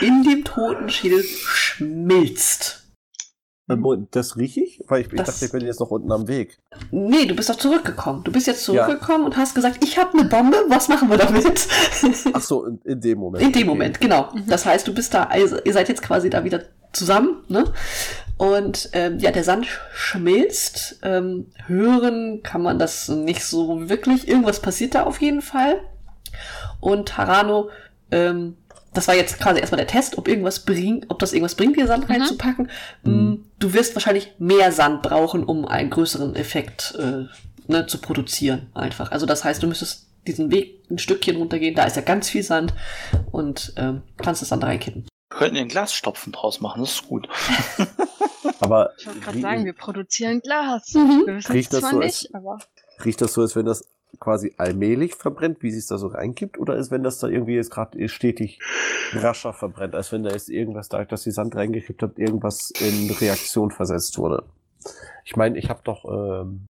in 0.00 0.22
dem 0.24 0.44
Totenschädel 0.44 1.22
schmilzt. 1.22 2.80
Ähm, 3.70 4.08
Das 4.10 4.36
rieche 4.36 4.60
ich? 4.60 4.82
Weil 4.88 5.02
ich, 5.02 5.12
ich 5.12 5.22
dachte, 5.22 5.44
ich 5.44 5.52
bin 5.52 5.64
jetzt 5.64 5.80
noch 5.80 5.90
unten 5.90 6.12
am 6.12 6.28
Weg. 6.28 6.58
Nee, 6.90 7.24
du 7.24 7.34
bist 7.34 7.48
doch 7.48 7.56
zurückgekommen. 7.56 8.22
Du 8.24 8.30
bist 8.30 8.46
jetzt 8.46 8.66
Ja. 8.68 8.84
zurückgekommen 8.86 9.24
und 9.24 9.36
hast 9.38 9.54
gesagt, 9.54 9.82
ich 9.82 9.96
habe 9.98 10.18
eine 10.18 10.28
Bombe, 10.28 10.58
was 10.68 10.88
machen 10.88 11.08
wir 11.08 11.16
damit? 11.16 11.66
Ach 12.34 12.42
so, 12.42 12.66
in, 12.66 12.78
in 12.84 13.00
dem 13.00 13.18
Moment. 13.18 13.42
In 13.42 13.52
dem 13.52 13.62
Okay. 13.62 13.64
Moment, 13.64 14.00
genau. 14.00 14.30
Mhm. 14.34 14.46
Das 14.48 14.66
heißt, 14.66 14.86
du 14.86 14.92
bist 14.92 15.14
da, 15.14 15.24
also 15.24 15.56
ihr 15.64 15.72
seid 15.72 15.88
jetzt 15.88 16.02
quasi 16.02 16.28
da 16.28 16.44
wieder 16.44 16.64
zusammen, 16.92 17.42
ne? 17.48 17.72
Und 18.36 18.90
ähm, 18.92 19.18
ja, 19.20 19.30
der 19.30 19.44
Sand 19.44 19.66
schmilzt. 19.94 20.98
Ähm, 21.02 21.46
hören 21.66 22.42
kann 22.42 22.62
man 22.62 22.78
das 22.78 23.08
nicht 23.08 23.44
so 23.44 23.88
wirklich. 23.88 24.28
Irgendwas 24.28 24.60
passiert 24.60 24.94
da 24.94 25.04
auf 25.04 25.20
jeden 25.22 25.40
Fall. 25.40 25.80
Und 26.84 27.16
Harano, 27.16 27.70
ähm, 28.10 28.56
das 28.92 29.08
war 29.08 29.14
jetzt 29.14 29.40
quasi 29.40 29.58
erstmal 29.60 29.78
der 29.78 29.86
Test, 29.86 30.18
ob 30.18 30.28
irgendwas 30.28 30.60
bringt, 30.64 31.06
ob 31.08 31.18
das 31.18 31.32
irgendwas 31.32 31.54
bringt, 31.54 31.76
hier 31.76 31.86
Sand 31.86 32.08
Mhm. 32.08 32.14
reinzupacken. 32.14 32.70
Mhm. 33.02 33.46
Du 33.58 33.72
wirst 33.72 33.96
wahrscheinlich 33.96 34.32
mehr 34.38 34.70
Sand 34.70 35.02
brauchen, 35.02 35.44
um 35.44 35.64
einen 35.66 35.88
größeren 35.90 36.36
Effekt 36.36 36.94
äh, 36.98 37.24
ne, 37.66 37.86
zu 37.86 37.98
produzieren, 37.98 38.70
einfach. 38.74 39.10
Also 39.10 39.24
das 39.26 39.42
heißt, 39.44 39.62
du 39.62 39.66
müsstest 39.66 40.08
diesen 40.26 40.50
Weg 40.50 40.82
ein 40.90 40.98
Stückchen 40.98 41.36
runtergehen, 41.36 41.74
da 41.74 41.84
ist 41.84 41.96
ja 41.96 42.02
ganz 42.02 42.28
viel 42.28 42.42
Sand 42.42 42.74
und 43.32 43.72
ähm, 43.76 44.02
kannst 44.18 44.42
das 44.42 44.50
Sand 44.50 44.62
reinkippen. 44.62 45.04
Wir 45.30 45.38
könnten 45.38 45.56
den 45.56 45.68
Glasstopfen 45.68 46.32
draus 46.32 46.60
machen, 46.60 46.82
das 46.82 46.92
ist 46.92 47.08
gut. 47.08 47.28
Aber 48.60 48.92
Ich 48.98 49.06
wollte 49.06 49.20
gerade 49.20 49.40
sagen, 49.40 49.64
wir 49.64 49.72
produzieren 49.72 50.40
Glas. 50.40 50.92
Mhm. 50.94 51.22
Wir 51.26 51.36
wissen 51.36 51.52
Riecht 51.52 51.72
das 51.72 51.80
zwar 51.80 51.90
so, 51.90 51.98
nicht, 51.98 52.34
aber 52.34 52.58
Riecht 53.04 53.20
das 53.20 53.32
so, 53.32 53.40
als 53.40 53.56
wenn 53.56 53.66
das 53.66 53.84
quasi 54.18 54.54
allmählich 54.56 55.14
verbrennt, 55.14 55.62
wie 55.62 55.70
sie 55.70 55.78
es 55.78 55.86
da 55.86 55.98
so 55.98 56.08
reinkippt, 56.08 56.58
oder 56.58 56.74
als 56.74 56.90
wenn 56.90 57.02
das 57.02 57.18
da 57.18 57.28
irgendwie 57.28 57.54
jetzt 57.54 57.70
gerade 57.70 58.08
stetig 58.08 58.60
rascher 59.12 59.52
verbrennt, 59.52 59.94
als 59.94 60.12
wenn 60.12 60.22
da 60.22 60.30
jetzt 60.30 60.48
irgendwas 60.48 60.88
da, 60.88 61.04
dass 61.04 61.22
die 61.22 61.30
Sand 61.30 61.56
reingekippt 61.56 62.02
hat, 62.02 62.18
irgendwas 62.18 62.70
in 62.70 63.10
Reaktion 63.10 63.70
versetzt 63.70 64.18
wurde? 64.18 64.44
Ich 65.24 65.36
meine, 65.36 65.58
ich 65.58 65.70
habe 65.70 65.80
doch 65.84 66.04
ähm, 66.04 66.66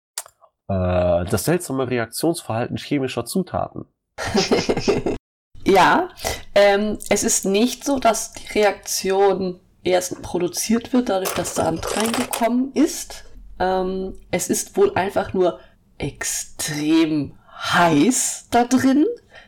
äh, 0.68 1.24
das 1.24 1.44
seltsame 1.44 1.90
Reaktionsverhalten 1.90 2.76
chemischer 2.76 3.24
Zutaten. 3.24 3.86
ja, 5.64 6.10
ähm, 6.54 6.98
es 7.08 7.24
ist 7.24 7.44
nicht 7.44 7.84
so, 7.84 7.98
dass 7.98 8.32
die 8.32 8.58
Reaktion 8.58 9.60
erst 9.82 10.22
produziert 10.22 10.92
wird, 10.92 11.08
dadurch, 11.08 11.34
dass 11.34 11.54
Sand 11.54 11.96
reingekommen 11.96 12.72
ist. 12.74 13.24
Ähm, 13.58 14.14
es 14.30 14.48
ist 14.48 14.76
wohl 14.76 14.94
einfach 14.94 15.32
nur 15.32 15.58
extrem 16.00 17.38
heiß 17.50 18.48
da 18.50 18.64
drin, 18.64 19.06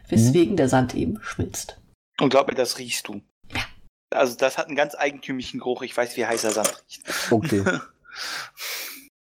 weswegen 0.08 0.52
mhm. 0.52 0.56
der 0.56 0.68
Sand 0.68 0.94
eben 0.94 1.18
schmilzt. 1.22 1.80
Und 2.20 2.28
glaub 2.28 2.48
mir, 2.48 2.54
das 2.54 2.78
riechst 2.78 3.08
du. 3.08 3.22
Ja. 3.52 3.62
Also 4.10 4.36
das 4.36 4.58
hat 4.58 4.66
einen 4.66 4.76
ganz 4.76 4.94
eigentümlichen 4.94 5.60
Geruch. 5.60 5.82
Ich 5.82 5.96
weiß, 5.96 6.16
wie 6.16 6.26
heißer 6.26 6.50
Sand 6.50 6.84
riecht. 6.84 7.32
Okay. 7.32 7.64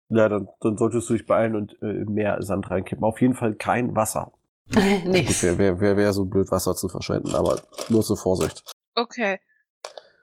ja, 0.10 0.30
dann, 0.30 0.50
dann 0.60 0.78
solltest 0.78 1.10
du 1.10 1.14
dich 1.14 1.26
beeilen 1.26 1.56
und 1.56 1.82
äh, 1.82 2.06
mehr 2.06 2.42
Sand 2.42 2.70
reinkippen. 2.70 3.04
Auf 3.04 3.22
jeden 3.22 3.34
Fall 3.34 3.56
kein 3.56 3.96
Wasser. 3.96 4.34
nee. 4.70 5.26
Wer 5.42 5.58
wäre 5.58 5.80
wär, 5.80 5.98
wär 5.98 6.14
so 6.14 6.26
blöd, 6.26 6.52
Wasser 6.52 6.76
zu 6.76 6.90
verschwenden, 6.90 7.34
aber 7.34 7.62
nur 7.90 8.04
zur 8.04 8.18
Vorsicht. 8.18 8.64
Okay. 8.96 9.40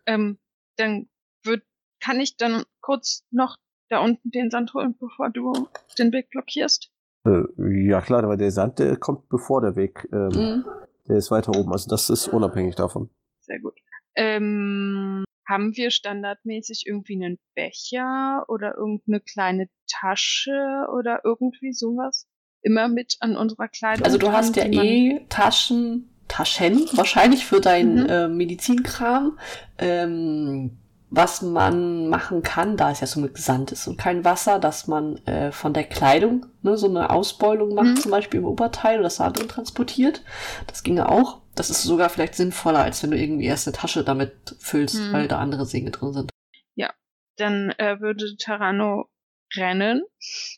Ähm, 0.06 0.38
dann 0.76 1.08
wird, 1.42 1.64
kann 2.00 2.20
ich 2.20 2.36
dann 2.36 2.64
kurz 2.80 3.24
noch 3.30 3.56
da 3.88 4.00
unten 4.00 4.30
den 4.30 4.50
Sand 4.50 4.74
holen, 4.74 4.94
bevor 4.98 5.30
du 5.30 5.68
den 5.98 6.12
Weg 6.12 6.28
blockierst? 6.30 6.90
Äh, 7.26 7.42
ja 7.88 8.00
klar, 8.00 8.24
aber 8.24 8.36
der 8.36 8.50
Sand, 8.50 8.78
der 8.78 8.96
kommt 8.96 9.28
bevor 9.28 9.60
der 9.60 9.76
Weg. 9.76 10.08
Ähm, 10.12 10.28
mhm. 10.28 10.64
Der 11.08 11.16
ist 11.16 11.30
weiter 11.30 11.56
oben. 11.56 11.72
Also 11.72 11.88
das 11.88 12.10
ist 12.10 12.28
unabhängig 12.28 12.74
davon. 12.74 13.10
Sehr 13.40 13.60
gut. 13.60 13.74
Ähm, 14.14 15.24
haben 15.48 15.76
wir 15.76 15.90
standardmäßig 15.90 16.84
irgendwie 16.86 17.14
einen 17.14 17.38
Becher 17.54 18.44
oder 18.48 18.76
irgendeine 18.76 19.20
kleine 19.20 19.68
Tasche 19.90 20.86
oder 20.92 21.22
irgendwie 21.24 21.72
sowas? 21.72 22.26
Immer 22.60 22.88
mit 22.88 23.16
an 23.20 23.36
unserer 23.36 23.68
Kleidung. 23.68 24.04
Also 24.04 24.18
du 24.18 24.32
hast 24.32 24.56
ja 24.56 24.64
eh 24.64 25.24
Taschen, 25.28 26.10
Taschen 26.26 26.86
wahrscheinlich 26.92 27.46
für 27.46 27.60
deinen 27.60 28.02
mhm. 28.02 28.10
äh, 28.10 28.28
Medizinkram. 28.28 29.38
Ähm, 29.78 30.78
was 31.10 31.40
man 31.40 32.08
machen 32.08 32.42
kann, 32.42 32.76
da 32.76 32.90
es 32.90 33.00
ja 33.00 33.06
so 33.06 33.20
mit 33.20 33.38
Sand 33.38 33.72
ist 33.72 33.86
und 33.86 33.96
kein 33.96 34.24
Wasser, 34.24 34.58
dass 34.58 34.86
man 34.86 35.16
äh, 35.26 35.52
von 35.52 35.72
der 35.72 35.84
Kleidung 35.84 36.46
ne, 36.62 36.76
so 36.76 36.86
eine 36.86 37.10
Ausbeulung 37.10 37.74
macht, 37.74 37.86
mhm. 37.86 37.96
zum 37.96 38.10
Beispiel 38.10 38.40
im 38.40 38.46
Oberteil 38.46 39.02
das 39.02 39.16
da 39.16 39.30
drin 39.30 39.48
transportiert. 39.48 40.22
Das 40.66 40.82
ginge 40.82 41.08
auch. 41.08 41.40
Das 41.54 41.70
ist 41.70 41.82
sogar 41.82 42.10
vielleicht 42.10 42.34
sinnvoller, 42.34 42.80
als 42.80 43.02
wenn 43.02 43.10
du 43.10 43.18
irgendwie 43.18 43.46
erst 43.46 43.66
eine 43.66 43.76
Tasche 43.76 44.04
damit 44.04 44.56
füllst, 44.60 44.96
mhm. 44.96 45.12
weil 45.12 45.28
da 45.28 45.38
andere 45.38 45.66
Dinge 45.66 45.90
drin 45.90 46.12
sind. 46.12 46.30
Ja, 46.74 46.92
dann 47.36 47.70
äh, 47.78 48.00
würde 48.00 48.36
Tarano 48.36 49.08
rennen 49.56 50.02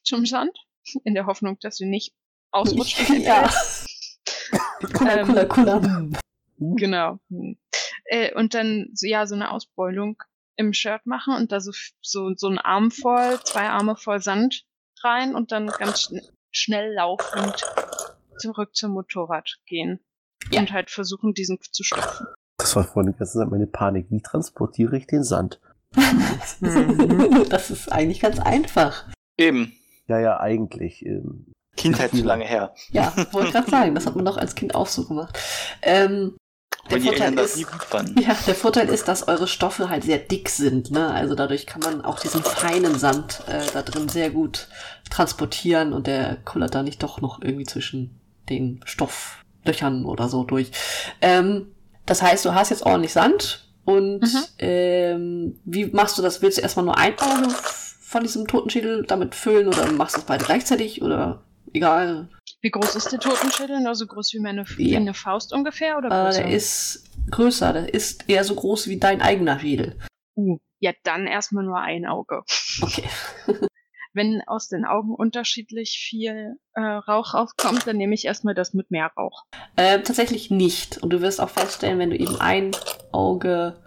zum 0.02 0.26
Sand, 0.26 0.58
in 1.04 1.14
der 1.14 1.26
Hoffnung, 1.26 1.58
dass 1.60 1.76
sie 1.76 1.86
nicht 1.86 2.12
ausrutschen. 2.50 3.22
ja. 3.22 3.48
cooler, 4.92 5.24
cooler, 5.24 5.46
cooler. 5.46 6.10
Genau. 6.58 7.18
Äh, 8.04 8.34
und 8.34 8.54
dann 8.54 8.92
ja 9.00 9.26
so 9.26 9.36
eine 9.36 9.52
Ausbeulung 9.52 10.22
im 10.60 10.72
Shirt 10.74 11.06
machen 11.06 11.34
und 11.34 11.52
da 11.52 11.60
so, 11.60 11.72
so, 12.02 12.34
so 12.36 12.46
einen 12.46 12.58
Arm 12.58 12.90
voll, 12.90 13.40
zwei 13.44 13.68
Arme 13.68 13.96
voll 13.96 14.20
Sand 14.20 14.64
rein 15.02 15.34
und 15.34 15.50
dann 15.52 15.68
ganz 15.68 16.02
schn 16.02 16.20
schnell 16.52 16.92
laufend 16.94 17.64
zurück 18.38 18.74
zum 18.74 18.92
Motorrad 18.92 19.58
gehen. 19.66 20.00
Ja. 20.50 20.60
Und 20.60 20.72
halt 20.72 20.90
versuchen, 20.90 21.32
diesen 21.32 21.58
zu 21.60 21.84
stopfen. 21.84 22.26
Das 22.58 22.74
war 22.74 22.84
vorhin 22.84 23.12
die 23.12 23.18
ganze 23.18 23.38
Zeit 23.38 23.50
meine 23.50 23.68
Panik. 23.68 24.06
Wie 24.10 24.20
transportiere 24.20 24.96
ich 24.96 25.06
den 25.06 25.22
Sand? 25.22 25.60
das 27.48 27.70
ist 27.70 27.92
eigentlich 27.92 28.20
ganz 28.20 28.40
einfach. 28.40 29.08
Eben. 29.38 29.72
Ja, 30.08 30.18
ja, 30.18 30.40
eigentlich. 30.40 31.06
Ähm, 31.06 31.52
Kindheit 31.76 32.10
zu 32.10 32.24
lange 32.24 32.44
her. 32.44 32.74
Ja, 32.90 33.14
wollte 33.32 33.52
gerade 33.52 33.70
sagen, 33.70 33.94
das 33.94 34.06
hat 34.06 34.16
man 34.16 34.24
doch 34.24 34.36
als 34.36 34.56
Kind 34.56 34.74
auch 34.74 34.88
so 34.88 35.06
gemacht. 35.06 35.38
Ähm, 35.82 36.36
der 36.88 37.00
Vorteil 37.00 37.38
ist, 37.38 37.58
ja, 37.58 38.36
der 38.46 38.54
Vorteil 38.54 38.88
ist, 38.88 39.06
dass 39.08 39.28
eure 39.28 39.46
Stoffe 39.46 39.88
halt 39.88 40.04
sehr 40.04 40.18
dick 40.18 40.48
sind. 40.48 40.90
Ne? 40.90 41.10
Also 41.10 41.34
dadurch 41.34 41.66
kann 41.66 41.82
man 41.82 42.04
auch 42.04 42.18
diesen 42.18 42.42
feinen 42.42 42.98
Sand 42.98 43.42
äh, 43.48 43.62
da 43.72 43.82
drin 43.82 44.08
sehr 44.08 44.30
gut 44.30 44.68
transportieren 45.10 45.92
und 45.92 46.06
der 46.06 46.36
kullert 46.44 46.74
da 46.74 46.82
nicht 46.82 47.02
doch 47.02 47.20
noch 47.20 47.42
irgendwie 47.42 47.66
zwischen 47.66 48.18
den 48.48 48.80
Stofflöchern 48.84 50.04
oder 50.04 50.28
so 50.28 50.44
durch. 50.44 50.72
Ähm, 51.20 51.68
das 52.06 52.22
heißt, 52.22 52.44
du 52.44 52.54
hast 52.54 52.70
jetzt 52.70 52.84
ordentlich 52.84 53.12
Sand 53.12 53.68
und 53.84 54.20
mhm. 54.20 54.44
ähm, 54.58 55.60
wie 55.64 55.86
machst 55.86 56.18
du 56.18 56.22
das? 56.22 56.42
Willst 56.42 56.58
du 56.58 56.62
erstmal 56.62 56.84
nur 56.84 56.98
ein 56.98 57.18
Auge 57.18 57.54
von 58.00 58.22
diesem 58.22 58.46
Totenschädel 58.46 59.04
damit 59.06 59.34
füllen 59.34 59.68
oder 59.68 59.90
machst 59.92 60.16
du 60.16 60.20
es 60.20 60.26
beide 60.26 60.44
gleichzeitig 60.44 61.02
oder 61.02 61.42
egal? 61.72 62.28
Wie 62.62 62.70
groß 62.70 62.94
ist 62.94 63.10
der 63.10 63.20
Totenschädel? 63.20 63.80
Nur 63.80 63.94
so 63.94 64.06
groß 64.06 64.34
wie 64.34 64.40
meine 64.40 64.64
wie 64.76 64.94
eine 64.96 65.14
Faust 65.14 65.52
ungefähr? 65.52 65.96
Oder 65.96 66.08
größer? 66.08 66.40
Äh, 66.40 66.44
der 66.44 66.52
ist 66.52 67.10
größer. 67.30 67.72
Der 67.72 67.94
ist 67.94 68.28
eher 68.28 68.44
so 68.44 68.54
groß 68.54 68.88
wie 68.88 68.98
dein 68.98 69.22
eigener 69.22 69.58
Schädel. 69.58 69.98
Uh, 70.36 70.58
ja, 70.78 70.92
dann 71.04 71.26
erstmal 71.26 71.64
nur 71.64 71.78
ein 71.78 72.06
Auge. 72.06 72.42
Okay. 72.82 73.04
Wenn 74.12 74.42
aus 74.46 74.68
den 74.68 74.84
Augen 74.84 75.14
unterschiedlich 75.14 76.04
viel 76.06 76.56
äh, 76.74 76.80
Rauch 76.80 77.32
rauskommt, 77.32 77.86
dann 77.86 77.96
nehme 77.96 78.14
ich 78.14 78.24
erstmal 78.24 78.54
das 78.54 78.74
mit 78.74 78.90
mehr 78.90 79.10
Rauch. 79.16 79.44
Äh, 79.76 80.00
tatsächlich 80.00 80.50
nicht. 80.50 80.98
Und 80.98 81.10
du 81.10 81.20
wirst 81.20 81.40
auch 81.40 81.48
feststellen, 81.48 81.98
wenn 81.98 82.10
du 82.10 82.18
eben 82.18 82.36
ein 82.40 82.72
Auge 83.12 83.80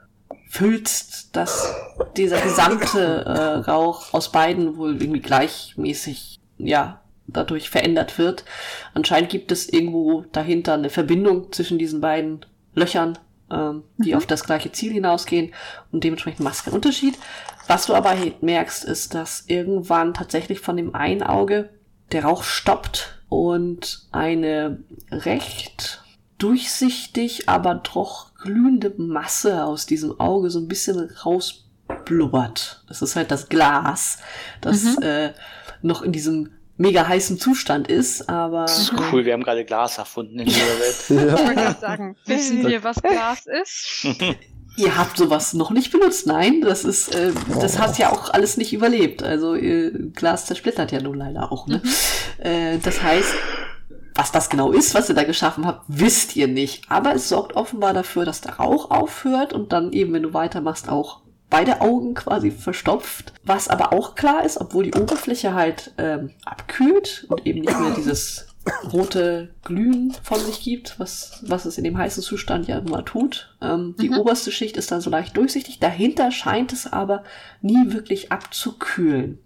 füllst, 0.49 1.35
dass 1.35 1.75
dieser 2.15 2.39
gesamte 2.41 3.25
äh, 3.25 3.69
Rauch 3.69 4.13
aus 4.13 4.31
beiden 4.31 4.77
wohl 4.77 4.99
irgendwie 5.01 5.19
gleichmäßig 5.19 6.39
ja 6.57 7.02
dadurch 7.27 7.69
verändert 7.69 8.17
wird. 8.17 8.43
Anscheinend 8.93 9.29
gibt 9.29 9.51
es 9.51 9.69
irgendwo 9.69 10.25
dahinter 10.31 10.73
eine 10.73 10.89
Verbindung 10.89 11.51
zwischen 11.51 11.79
diesen 11.79 12.01
beiden 12.01 12.45
Löchern, 12.75 13.17
ähm, 13.51 13.83
die 13.97 14.11
mhm. 14.11 14.17
auf 14.17 14.25
das 14.25 14.43
gleiche 14.43 14.71
Ziel 14.71 14.91
hinausgehen 14.91 15.53
und 15.91 16.03
dementsprechend 16.03 16.41
machst 16.41 16.61
du 16.61 16.65
keinen 16.65 16.75
Unterschied. 16.75 17.17
Was 17.67 17.85
du 17.85 17.93
aber 17.93 18.15
merkst, 18.41 18.83
ist, 18.83 19.13
dass 19.13 19.45
irgendwann 19.47 20.13
tatsächlich 20.13 20.59
von 20.59 20.75
dem 20.75 20.95
einen 20.95 21.23
Auge 21.23 21.69
der 22.11 22.25
Rauch 22.25 22.43
stoppt 22.43 23.19
und 23.29 24.07
eine 24.11 24.83
recht 25.11 26.03
durchsichtig, 26.37 27.47
aber 27.47 27.75
doch 27.75 28.35
glühende 28.35 28.93
Masse 28.97 29.63
aus 29.63 29.85
diesem 29.85 30.19
Auge 30.19 30.49
so 30.49 30.59
ein 30.59 30.67
bisschen 30.67 31.09
rausblubbert. 31.25 32.83
Das 32.87 33.01
ist 33.01 33.15
halt 33.15 33.31
das 33.31 33.47
Glas, 33.47 34.19
das 34.59 34.83
mhm. 34.83 35.03
äh, 35.03 35.33
noch 35.81 36.01
in 36.01 36.11
diesem 36.11 36.51
mega 36.77 37.07
heißen 37.07 37.39
Zustand 37.39 37.87
ist, 37.87 38.29
aber. 38.29 38.61
Das 38.61 38.79
ist 38.79 38.93
cool, 39.11 39.25
wir 39.25 39.33
haben 39.33 39.43
gerade 39.43 39.65
Glas 39.65 39.97
erfunden 39.97 40.39
in 40.39 40.45
dieser 40.45 40.79
Welt. 40.79 40.95
ja. 41.09 41.33
Ich 41.35 41.39
wollte 41.39 41.55
gerade 41.55 41.79
sagen, 41.79 42.15
wissen 42.25 42.67
wir, 42.67 42.83
was 42.83 43.01
Glas 43.01 43.45
ist? 43.45 44.07
Ihr 44.75 44.97
habt 44.97 45.17
sowas 45.17 45.53
noch 45.53 45.69
nicht 45.69 45.91
benutzt, 45.91 46.25
nein. 46.25 46.61
Das 46.61 46.83
ist, 46.83 47.13
äh, 47.13 47.31
das 47.61 47.77
hat 47.77 47.99
ja 47.99 48.11
auch 48.11 48.31
alles 48.31 48.57
nicht 48.57 48.73
überlebt. 48.73 49.21
Also 49.21 49.53
äh, 49.53 49.91
Glas 50.15 50.47
zersplittert 50.47 50.91
ja 50.91 50.99
nun 50.99 51.15
leider 51.15 51.51
auch. 51.51 51.67
Ne? 51.67 51.81
Mhm. 51.83 52.43
Äh, 52.43 52.77
das 52.79 53.03
heißt, 53.03 53.35
was 54.15 54.31
das 54.31 54.49
genau 54.49 54.71
ist, 54.71 54.95
was 54.95 55.09
ihr 55.09 55.15
da 55.15 55.25
geschaffen 55.25 55.67
habt, 55.67 55.85
wisst 55.87 56.35
ihr 56.35 56.47
nicht. 56.47 56.89
Aber 56.89 57.13
es 57.13 57.29
sorgt 57.29 57.55
offenbar 57.55 57.93
dafür, 57.93 58.25
dass 58.25 58.41
der 58.41 58.55
Rauch 58.55 58.89
aufhört 58.89 59.53
und 59.53 59.73
dann 59.73 59.91
eben, 59.91 60.11
wenn 60.13 60.23
du 60.23 60.33
weitermachst, 60.33 60.89
auch 60.89 61.22
beide 61.53 61.81
Augen 61.81 62.15
quasi 62.15 62.49
verstopft. 62.49 63.31
Was 63.43 63.67
aber 63.67 63.93
auch 63.93 64.15
klar 64.15 64.43
ist, 64.43 64.59
obwohl 64.59 64.85
die 64.85 64.99
Oberfläche 64.99 65.53
halt 65.53 65.93
ähm, 65.99 66.31
abkühlt 66.45 67.27
und 67.29 67.45
eben 67.45 67.61
nicht 67.61 67.79
mehr 67.79 67.93
dieses 67.95 68.47
rote 68.91 69.53
Glühen 69.63 70.15
von 70.23 70.39
sich 70.39 70.63
gibt, 70.63 70.99
was, 70.99 71.43
was 71.45 71.65
es 71.65 71.77
in 71.77 71.83
dem 71.83 71.95
heißen 71.95 72.23
Zustand 72.23 72.67
ja 72.67 72.79
immer 72.79 73.05
tut. 73.05 73.55
Ähm, 73.61 73.95
die 74.01 74.09
mhm. 74.09 74.17
oberste 74.17 74.51
Schicht 74.51 74.77
ist 74.77 74.91
dann 74.91 75.01
so 75.01 75.11
leicht 75.11 75.37
durchsichtig. 75.37 75.79
Dahinter 75.79 76.31
scheint 76.31 76.73
es 76.73 76.91
aber 76.91 77.23
nie 77.61 77.93
wirklich 77.93 78.31
abzukühlen. 78.31 79.37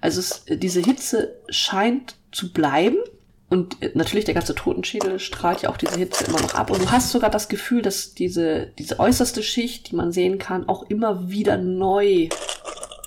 Also 0.00 0.20
es, 0.20 0.44
diese 0.48 0.80
Hitze 0.80 1.36
scheint 1.50 2.16
zu 2.32 2.54
bleiben, 2.54 2.96
und 3.50 3.96
natürlich 3.96 4.24
der 4.24 4.34
ganze 4.34 4.54
Totenschädel 4.54 5.18
strahlt 5.18 5.62
ja 5.62 5.70
auch 5.70 5.76
diese 5.76 5.98
Hitze 5.98 6.24
immer 6.24 6.40
noch 6.40 6.54
ab. 6.54 6.70
Und 6.70 6.80
du 6.80 6.90
hast 6.92 7.10
sogar 7.10 7.30
das 7.30 7.48
Gefühl, 7.48 7.82
dass 7.82 8.14
diese, 8.14 8.68
diese 8.78 9.00
äußerste 9.00 9.42
Schicht, 9.42 9.90
die 9.90 9.96
man 9.96 10.12
sehen 10.12 10.38
kann, 10.38 10.68
auch 10.68 10.84
immer 10.84 11.28
wieder 11.30 11.56
neu 11.56 12.28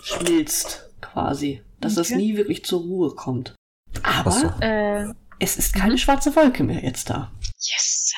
schmilzt, 0.04 0.90
quasi. 1.00 1.62
Dass 1.80 1.94
okay. 1.94 2.10
das 2.10 2.18
nie 2.18 2.36
wirklich 2.36 2.66
zur 2.66 2.82
Ruhe 2.82 3.16
kommt. 3.16 3.56
Aber 4.04 4.32
so. 4.32 4.48
äh, 4.60 5.14
es 5.40 5.58
ist 5.58 5.76
keine 5.76 5.94
mhm. 5.94 5.98
schwarze 5.98 6.36
Wolke 6.36 6.66
mehr 6.66 6.84
jetzt 6.84 7.10
da. 7.10 7.32
Yes! 7.60 8.14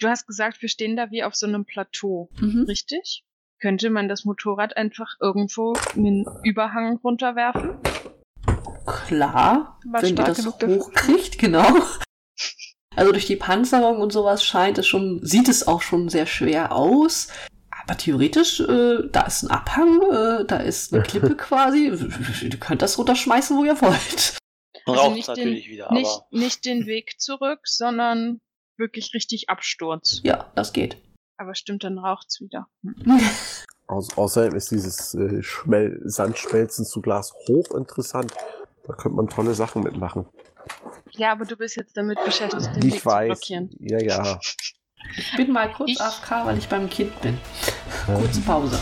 Du 0.00 0.08
hast 0.08 0.26
gesagt, 0.26 0.60
wir 0.62 0.68
stehen 0.68 0.96
da 0.96 1.12
wie 1.12 1.22
auf 1.22 1.36
so 1.36 1.46
einem 1.46 1.64
Plateau. 1.64 2.28
Mhm. 2.40 2.64
Richtig? 2.66 3.22
Könnte 3.60 3.90
man 3.90 4.08
das 4.08 4.24
Motorrad 4.24 4.76
einfach 4.76 5.14
irgendwo 5.20 5.76
in 5.94 6.04
den 6.04 6.26
Überhang 6.42 6.96
runterwerfen? 6.98 7.76
Klar, 9.08 9.78
War 9.86 10.02
wenn 10.02 10.16
ihr 10.16 10.22
stark 10.22 10.36
das 10.36 10.46
hochkriegt, 10.46 11.38
genau. 11.38 11.66
Also 12.96 13.12
durch 13.12 13.26
die 13.26 13.36
Panzerung 13.36 14.00
und 14.00 14.12
sowas 14.12 14.42
scheint 14.44 14.78
es 14.78 14.86
schon, 14.86 15.24
sieht 15.24 15.48
es 15.48 15.66
auch 15.66 15.82
schon 15.82 16.08
sehr 16.08 16.26
schwer 16.26 16.72
aus. 16.72 17.28
Aber 17.70 17.96
theoretisch, 17.96 18.60
äh, 18.60 19.08
da 19.10 19.22
ist 19.22 19.42
ein 19.44 19.50
Abhang, 19.50 20.02
äh, 20.02 20.44
da 20.44 20.58
ist 20.58 20.92
eine 20.92 21.02
Klippe 21.02 21.36
quasi. 21.36 21.86
Ihr 22.42 22.50
könnt 22.60 22.82
das 22.82 22.98
runterschmeißen, 22.98 23.56
wo 23.56 23.64
ihr 23.64 23.80
wollt. 23.80 24.36
Also 24.86 25.00
Raucht 25.00 25.14
nicht 25.14 25.28
den- 25.28 25.34
natürlich 25.36 25.68
wieder, 25.68 25.92
Nicht, 25.92 26.06
aber 26.10 26.26
nicht 26.30 26.64
den 26.64 26.86
Weg 26.86 27.20
zurück, 27.20 27.60
sondern 27.64 28.40
wirklich 28.76 29.12
richtig 29.14 29.48
Absturz. 29.48 30.20
Ja, 30.24 30.50
das 30.54 30.72
geht. 30.72 30.96
Aber 31.36 31.54
stimmt, 31.54 31.84
dann 31.84 31.98
raucht's 31.98 32.40
wieder. 32.40 32.66
Au 33.86 34.02
außerdem 34.16 34.54
ist 34.56 34.70
dieses 34.70 35.14
äh, 35.14 35.42
Schmel 35.42 36.00
Sandschmelzen 36.04 36.84
zu 36.84 37.00
Glas 37.00 37.32
hochinteressant. 37.46 38.32
Da 38.88 38.94
könnte 38.94 39.16
man 39.16 39.28
tolle 39.28 39.54
Sachen 39.54 39.82
mitmachen. 39.82 40.26
Ja, 41.12 41.32
aber 41.32 41.44
du 41.44 41.56
bist 41.56 41.76
jetzt 41.76 41.96
damit 41.96 42.18
beschäftigt, 42.24 42.66
den 42.74 42.82
Weg 42.82 42.94
Ich 42.94 43.00
zu 43.00 43.06
weiß. 43.06 43.26
blockieren. 43.28 43.70
Ja, 43.80 44.00
ja. 44.02 44.40
Ich 45.16 45.36
bin 45.36 45.52
mal 45.52 45.70
kurz 45.72 45.90
Ich- 45.90 46.00
AFK, 46.00 46.44
weil 46.46 46.58
ich 46.58 46.68
beim 46.68 46.88
Kind 46.90 47.18
bin. 47.20 47.38
Kurze 48.06 48.40
Pause. 48.40 48.78